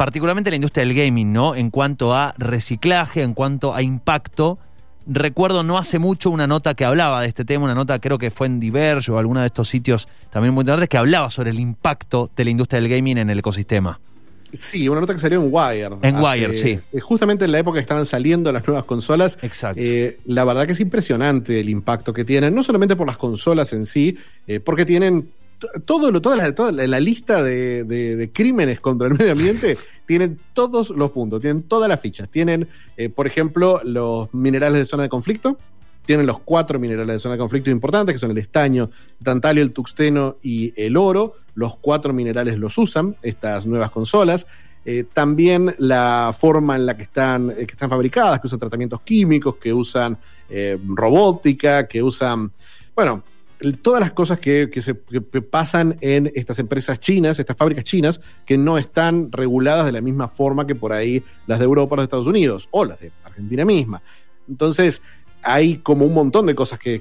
[0.00, 1.54] particularmente la industria del gaming, ¿no?
[1.54, 4.58] En cuanto a reciclaje, en cuanto a impacto.
[5.06, 8.30] Recuerdo no hace mucho una nota que hablaba de este tema, una nota creo que
[8.30, 11.58] fue en Diverge o alguna de estos sitios también muy interesantes que hablaba sobre el
[11.58, 13.98] impacto de la industria del gaming en el ecosistema.
[14.52, 15.92] Sí, una nota que salió en Wired.
[16.02, 16.78] En Wired, sí.
[16.92, 19.38] eh, Justamente en la época que estaban saliendo las nuevas consolas.
[19.42, 19.80] Exacto.
[19.82, 23.72] Eh, la verdad que es impresionante el impacto que tienen, no solamente por las consolas
[23.72, 25.30] en sí, eh, porque tienen
[25.84, 29.32] todo lo, toda la, toda la, la lista de, de- de crímenes contra el medio
[29.32, 29.76] ambiente,
[30.10, 32.28] tienen todos los puntos, tienen todas las fichas.
[32.28, 35.56] Tienen, eh, por ejemplo, los minerales de zona de conflicto.
[36.04, 39.62] Tienen los cuatro minerales de zona de conflicto importantes, que son el estaño, el tantalio,
[39.62, 41.34] el tuxteno y el oro.
[41.54, 44.48] Los cuatro minerales los usan estas nuevas consolas.
[44.84, 49.02] Eh, también la forma en la que están, eh, que están fabricadas, que usan tratamientos
[49.02, 50.18] químicos, que usan
[50.88, 52.50] robótica, que usan,
[52.96, 53.22] bueno,
[53.82, 58.56] todas las cosas que, que se, pasan en estas empresas chinas, estas fábricas chinas, que
[58.56, 62.06] no están reguladas de la misma forma que por ahí las de Europa las de
[62.06, 64.02] Estados Unidos, o las de Argentina misma.
[64.48, 65.02] Entonces,
[65.42, 67.00] hay como un montón de cosas que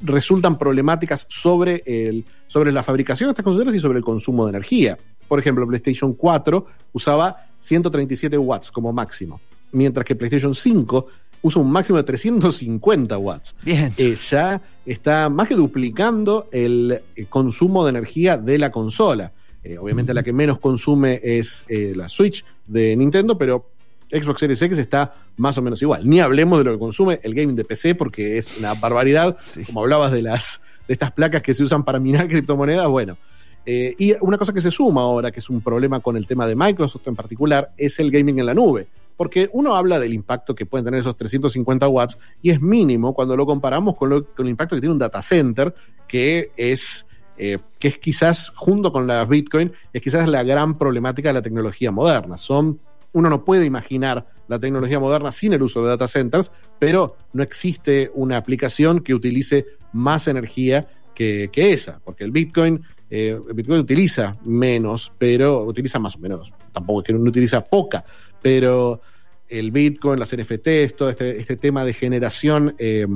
[0.00, 4.50] resultan problemáticas sobre, el, sobre la fabricación de estas consolas y sobre el consumo de
[4.50, 4.96] energía.
[5.26, 9.40] Por ejemplo, PlayStation 4 usaba 137 watts como máximo,
[9.72, 11.06] mientras que PlayStation 5
[11.42, 13.56] usa un máximo de 350 watts.
[13.62, 13.92] Bien.
[13.96, 19.32] Eh, ya está más que duplicando el, eh, consumo de energía de la consola.
[19.64, 23.70] Eh, obviamente la que menos consume es eh, la Switch de Nintendo, pero
[24.10, 26.08] Xbox Series X está más o menos igual.
[26.08, 29.36] Ni hablemos de lo que consume el gaming de PC porque es una barbaridad.
[29.40, 29.64] Sí.
[29.64, 33.18] Como hablabas de las de estas placas que se usan para minar criptomonedas, bueno.
[33.66, 36.46] Eh, y una cosa que se suma ahora, que es un problema con el tema
[36.46, 38.88] de Microsoft en particular, es el gaming en la nube.
[39.18, 43.36] Porque uno habla del impacto que pueden tener esos 350 watts y es mínimo cuando
[43.36, 45.74] lo comparamos con, el impacto que tiene un data center,
[46.06, 51.28] que es, eh, que es quizás, junto con la Bitcoin, es quizás la gran problemática
[51.28, 52.38] de la tecnología moderna.
[52.38, 52.80] Son,
[53.12, 57.42] uno no puede imaginar la tecnología moderna sin el uso de data centers, pero no
[57.42, 64.36] existe una aplicación que utilice más energía que, esa, porque el Bitcoin, eh, Bitcoin utiliza
[64.44, 68.04] menos, pero utiliza más o menos, tampoco es que no utiliza poca,
[68.42, 69.00] pero
[69.48, 73.06] el Bitcoin, las NFTs, todo este, este tema de generación, eh,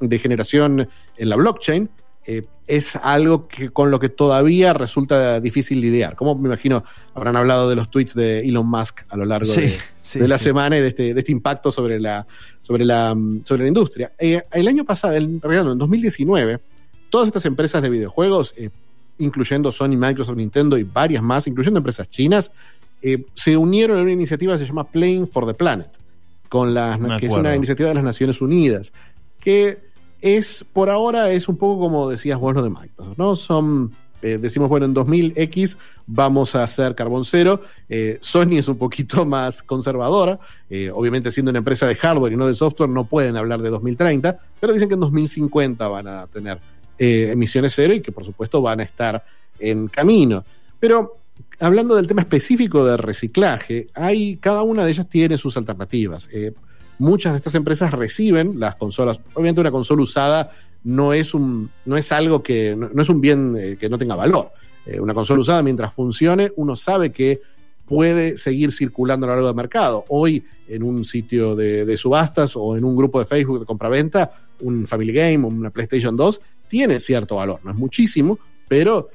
[0.00, 1.88] de generación en la blockchain,
[2.26, 6.14] eh, es algo que, con lo que todavía resulta difícil lidiar.
[6.14, 9.62] Como me imagino habrán hablado de los tweets de Elon Musk a lo largo Sí,
[9.62, 10.44] de, sí, de la sí.
[10.44, 12.26] semana y de este, de este impacto sobre la,
[12.62, 14.12] sobre la, mm, sobre la industria.
[14.18, 16.60] Eh, el año pasado, en realidad en 2019,
[17.08, 18.70] todas estas empresas de videojuegos, eh,
[19.18, 22.52] incluyendo Sony, Microsoft, Nintendo y varias más, incluyendo empresas chinas,
[23.02, 25.90] eh, se unieron en una iniciativa que se llama Playing for the Planet,
[26.48, 28.92] con las, que es una iniciativa de las Naciones Unidas,
[29.38, 29.90] que
[30.20, 33.36] es, por ahora, es un poco como decías vos lo de Microsoft, ¿no?
[33.36, 38.76] Son, eh, decimos, bueno, en 2000X vamos a hacer carbón cero, eh, Sony es un
[38.76, 40.38] poquito más conservadora,
[40.68, 43.70] eh, obviamente siendo una empresa de hardware y no de software no pueden hablar de
[43.70, 46.58] 2030, pero dicen que en 2050 van a tener
[47.02, 49.24] emisiones cero y que por supuesto van a estar
[49.58, 50.44] en camino.
[50.78, 51.19] Pero
[51.60, 56.28] hablando del tema específico de reciclaje, hay, cada una de ellas tiene sus alternativas.
[56.32, 56.52] Eh,
[56.98, 59.20] muchas de estas empresas reciben las consolas.
[59.34, 60.50] Obviamente una consola usada
[60.84, 64.16] no es, un, no es algo que, no, es un bien eh, que no tenga
[64.16, 64.52] valor.
[64.86, 67.40] Eh, una consola usada, mientras funcione, uno sabe que
[67.84, 70.04] puede seguir circulando a lo largo del mercado.
[70.08, 74.32] Hoy, en un sitio de, de subastas o en un grupo de Facebook de compraventa,
[74.60, 77.60] un Family Game o una PlayStation 2 tiene cierto valor.
[77.64, 78.38] No es muchísimo,
[78.68, 79.10] pero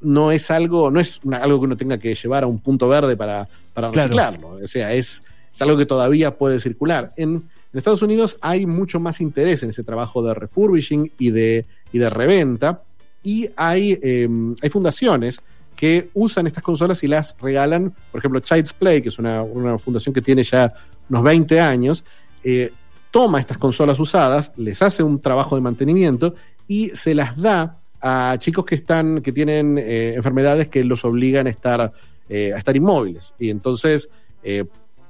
[0.00, 2.88] no es algo, no es una- algo que uno tenga que llevar a un punto
[2.88, 4.08] verde para, para Claro.
[4.08, 4.48] reciclarlo.
[4.62, 5.22] O sea, es,
[5.52, 7.12] es algo que todavía puede circular.
[7.16, 7.30] En,
[7.72, 11.98] en Estados Unidos hay mucho más interés en ese trabajo de refurbishing y de, y
[11.98, 12.82] de reventa.
[13.22, 14.28] Y hay, eh,
[14.62, 15.40] hay fundaciones
[15.76, 17.92] que usan estas consolas y las regalan.
[18.10, 20.72] Por ejemplo, Child's Play, que es una, una fundación que tiene ya
[21.08, 22.04] unos 20 años,
[22.42, 22.72] eh,
[23.10, 26.34] toma estas consolas usadas, les hace un trabajo de mantenimiento
[26.66, 31.46] y se las da a chicos que están, que tienen eh, enfermedades que los obligan
[31.46, 31.92] a estar,
[32.28, 33.34] eh, a estar inmóviles.
[33.38, 34.10] Y entonces,
[34.42, 34.64] eh,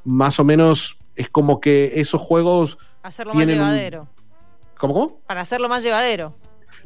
[0.04, 2.78] más o menos, es como que esos juegos.
[3.02, 4.08] Hacerlo más un- llevadero.
[4.78, 5.20] ¿Cómo, cómo?
[5.26, 6.34] Para hacerlo más llevadero.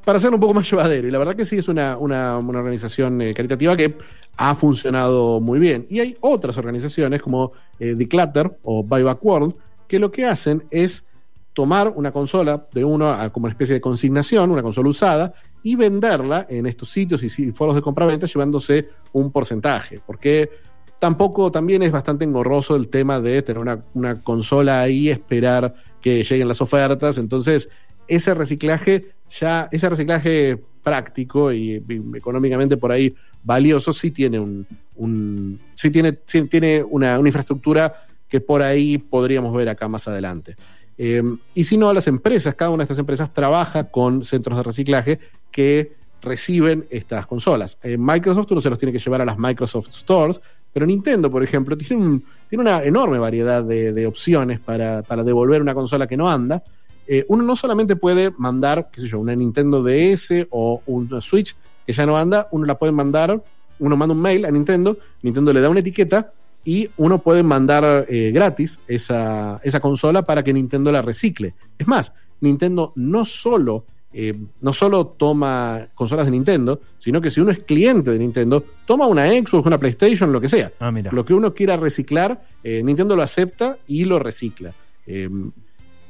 [0.05, 1.07] para hacerlo un poco más llevadero.
[1.07, 3.97] Y la verdad que sí es una, una, una organización eh, caritativa que
[4.37, 5.87] ha funcionado muy bien.
[5.91, 9.55] Y hay otras organizaciones como eh, Declutter o Buyback World
[9.87, 11.05] que lo que hacen es
[11.53, 15.77] tomar una consola de uno a- como una especie de consignación, una consola usada, y
[15.77, 20.01] venderla en estos sitios y foros de compraventa llevándose un porcentaje.
[20.05, 20.51] Porque
[20.99, 26.25] tampoco también es bastante engorroso el tema de tener una, una consola ahí, esperar que
[26.25, 27.19] lleguen las ofertas.
[27.19, 27.69] Entonces,
[28.09, 34.67] ese reciclaje ya, ese reciclaje práctico y, y económicamente por ahí valioso, sí tiene un,
[34.97, 40.09] un- sí tiene, sí tiene una, una infraestructura que por ahí podríamos ver acá más
[40.09, 40.57] adelante.
[40.99, 41.23] Eh,
[41.55, 45.19] y si no, las empresas, cada una de estas empresas trabaja con centros de reciclaje
[45.51, 47.79] que reciben estas consolas.
[47.83, 50.41] Eh, Microsoft uno se los tiene que llevar a las Microsoft Stores,
[50.73, 55.61] pero Nintendo, por ejemplo, tiene, un- una enorme variedad de, de opciones para, para devolver
[55.61, 56.63] una consola que no anda.
[57.09, 61.57] Eh, uno no solamente puede mandar, qué sé yo, una Nintendo DS o una Switch
[61.85, 63.43] que ya no anda, uno la puede mandar,
[63.81, 66.33] uno manda un mail a Nintendo, Nintendo le da una etiqueta
[66.65, 71.55] y uno puede mandar eh, gratis esa, esa consola para que Nintendo la recicle.
[71.79, 77.41] Es más, Nintendo no solo, eh, no solo toma consolas de Nintendo, sino que si
[77.41, 80.73] uno es cliente de Nintendo, toma una Xbox, una PlayStation, lo que sea.
[80.79, 80.93] Ah.
[81.11, 84.75] Lo que uno quiera reciclar, eh, Nintendo lo acepta y lo recicla.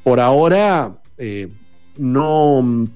[0.04, 0.98] Por ahora,
[1.98, 2.88] no.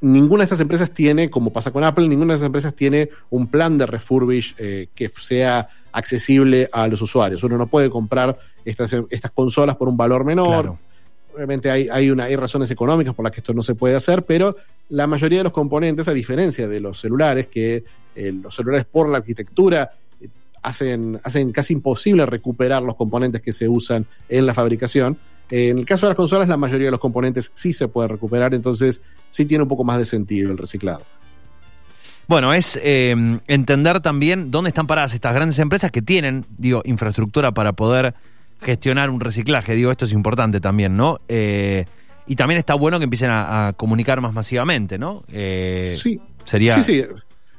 [0.00, 3.46] Ninguna de estas empresas tiene, como pasa con Apple, ninguna de estas empresas tiene un
[3.46, 7.42] plan de refurbish eh, que sea accesible a los usuarios.
[7.44, 10.46] Uno no puede comprar estas, estas consolas por un valor menor.
[10.46, 10.78] Claro.
[11.34, 14.24] Obviamente hay, hay, una, hay razones económicas por las que esto no se puede hacer,
[14.24, 14.56] pero
[14.88, 17.84] la mayoría de los componentes, a diferencia de los celulares, que
[18.14, 20.28] eh, los celulares por la arquitectura eh,
[20.62, 25.16] hacen, hacen casi imposible recuperar los componentes que se usan en la fabricación.
[25.48, 28.08] Eh, en el caso de las consolas, la mayoría de los componentes sí se puede
[28.08, 31.02] recuperar, entonces sí tiene un poco más de sentido el reciclado.
[32.26, 33.14] Bueno, es eh,
[33.48, 38.14] entender también dónde están paradas estas grandes empresas que tienen, digo, infraestructura para poder
[38.60, 39.74] gestionar un reciclaje.
[39.74, 41.18] Digo, esto es importante también, ¿no?
[41.28, 41.84] Eh,
[42.26, 45.22] y también está bueno que empiecen a, a comunicar más masivamente, ¿no?
[45.30, 46.18] Eh, sí.
[46.44, 46.80] Sería.
[46.80, 47.04] Sí, sí.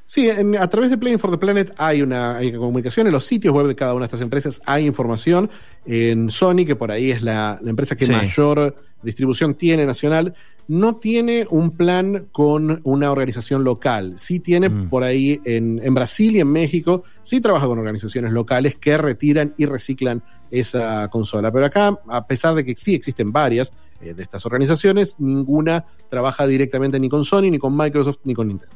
[0.07, 3.07] Sí, en, a través de Playing for the Planet hay una, hay una comunicación.
[3.07, 5.49] En los sitios web de cada una de estas empresas hay información.
[5.85, 8.11] En Sony, que por ahí es la, la empresa que Sí.
[8.11, 10.33] mayor distribución tiene nacional,
[10.67, 14.13] no tiene un plan con una organización local.
[14.17, 14.89] Sí tiene Mm.
[14.89, 19.53] por ahí en, en Brasil y en México, sí trabaja con organizaciones locales que retiran
[19.57, 21.51] y reciclan esa consola.
[21.51, 26.47] Pero acá, a pesar de que sí existen varias eh, de estas organizaciones, ninguna trabaja
[26.47, 28.75] directamente ni con Sony, ni con Microsoft, ni con Nintendo.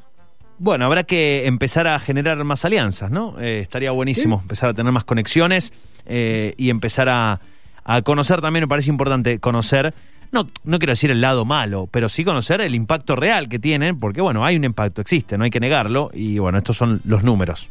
[0.62, 3.40] Bueno, habrá que empezar a generar más alianzas, ¿no?
[3.40, 5.72] Eh, estaría buenísimo empezar a tener más conexiones
[6.06, 7.40] eh, y empezar a,
[7.86, 9.94] a conocer también, me parece importante conocer,
[10.32, 14.00] no, no quiero decir el lado malo, pero sí conocer el impacto real que tienen,
[14.00, 17.24] porque bueno, hay un impacto, existe, no hay que negarlo, y bueno, estos son los
[17.24, 17.70] números.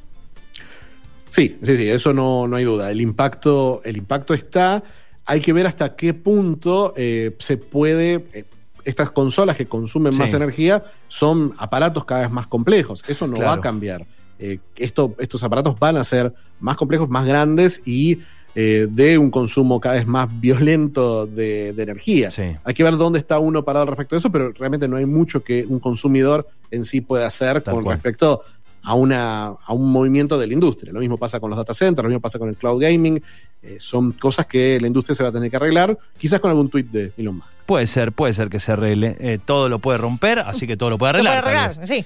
[1.28, 2.90] Sí, sí, sí, eso no, no hay duda.
[2.90, 4.82] El impacto, el impacto está.
[5.26, 8.24] Hay que ver hasta qué punto eh, se puede.
[8.32, 8.44] eh,
[8.84, 10.18] estas consolas que consumen Sí.
[10.18, 13.04] más energía son aparatos cada vez más complejos.
[13.06, 14.06] Eso no va a cambiar.
[14.38, 18.20] Eh, esto, estos aparatos van a ser más complejos, más grandes y
[18.54, 22.30] eh, de un consumo cada vez más violento de, de energía.
[22.30, 22.42] Sí.
[22.64, 25.42] Hay que ver dónde está uno parado respecto a eso, pero realmente no hay mucho
[25.44, 27.96] que un consumidor en sí pueda hacer Tal con cual.
[27.96, 28.42] respecto
[28.82, 30.92] a, una, a un movimiento de la industria.
[30.92, 33.22] Lo mismo pasa con los data centers, lo mismo pasa con el cloud gaming.
[33.62, 36.68] Eh, son cosas que la industria se va a tener que arreglar, quizás con algún
[36.68, 37.48] tweet de Elon Musk.
[37.66, 39.16] Puede ser, puede ser que se arregle.
[39.20, 41.42] Eh, todo lo puede romper, así que todo lo puede Lo arreglar.
[41.42, 41.88] puede tal arreglar, vez.
[41.88, 42.04] sí.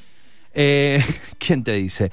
[0.54, 1.02] Eh,
[1.38, 2.10] ¿Quién te dice?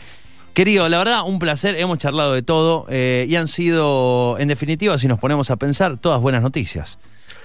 [0.60, 1.76] Querido, la verdad, un placer.
[1.76, 5.96] Hemos charlado de todo eh, y han sido, en definitiva, si nos ponemos a pensar,
[5.96, 6.98] todas buenas noticias.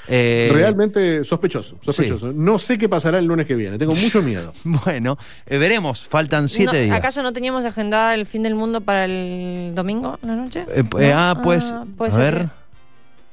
[0.09, 2.33] Eh, Realmente sospechoso, sospechoso.
[2.33, 4.53] No sé qué pasará el lunes que viene, tengo mucho miedo.
[4.65, 6.97] Bueno, eh, veremos, faltan siete No, días.
[6.97, 10.67] ¿Acaso no teníamos agendada el fin del mundo para el domingo, la noche?
[10.71, 11.17] Eh, eh, ¿No?
[11.17, 12.35] ah, pues, a ver.
[12.39, 12.49] que-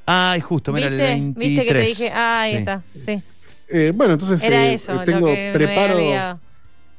[0.06, 1.12] Ay, justo, mira, ¿Viste?
[1.12, 1.50] el 23.
[1.50, 2.12] ¿Viste que te dije?
[2.14, 2.58] Ah, ahí Sí.
[2.58, 3.22] está, sí.
[3.68, 5.98] Eh, bueno, entonces Era eh, eso, tengo, lo que me preparo,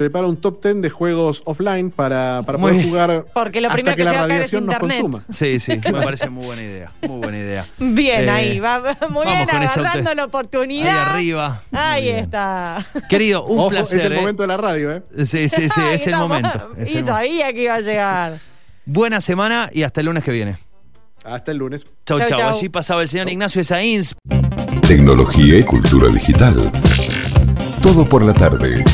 [0.03, 2.89] preparo un top 10 de juegos offline para, para poder bien.
[2.89, 4.75] jugar Porque lo hasta primero que que la se va a caer es radiación nos
[4.75, 5.01] internet.
[5.01, 5.25] consuma.
[5.33, 6.93] Sí, sí, me parece muy buena idea.
[7.09, 7.65] Muy buena idea.
[7.79, 10.89] Bien, Eh, ahí, va, muy bien, agarrando la oportunidad.
[11.07, 11.63] Ahí arriba.
[11.73, 12.85] Ahí está.
[13.09, 13.99] Querido, un Ojo, placer.
[13.99, 14.17] es el ¿eh?
[14.21, 15.03] momento de la radio, ¿eh?
[15.25, 16.73] Sí, sí, sí, es el momento.
[16.77, 17.13] es Y el momento.
[17.15, 18.39] sabía que iba a llegar.
[18.85, 20.57] Buena semana y hasta el lunes que viene.
[21.25, 21.87] Hasta el lunes.
[22.05, 22.39] Chau, Chau, chau.
[22.39, 22.49] chau.
[22.51, 24.15] Allí pasaba el señor Ignacio Sainz.
[24.89, 26.61] Tecnología y cultura digital.
[27.83, 28.85] Todo por la tarde.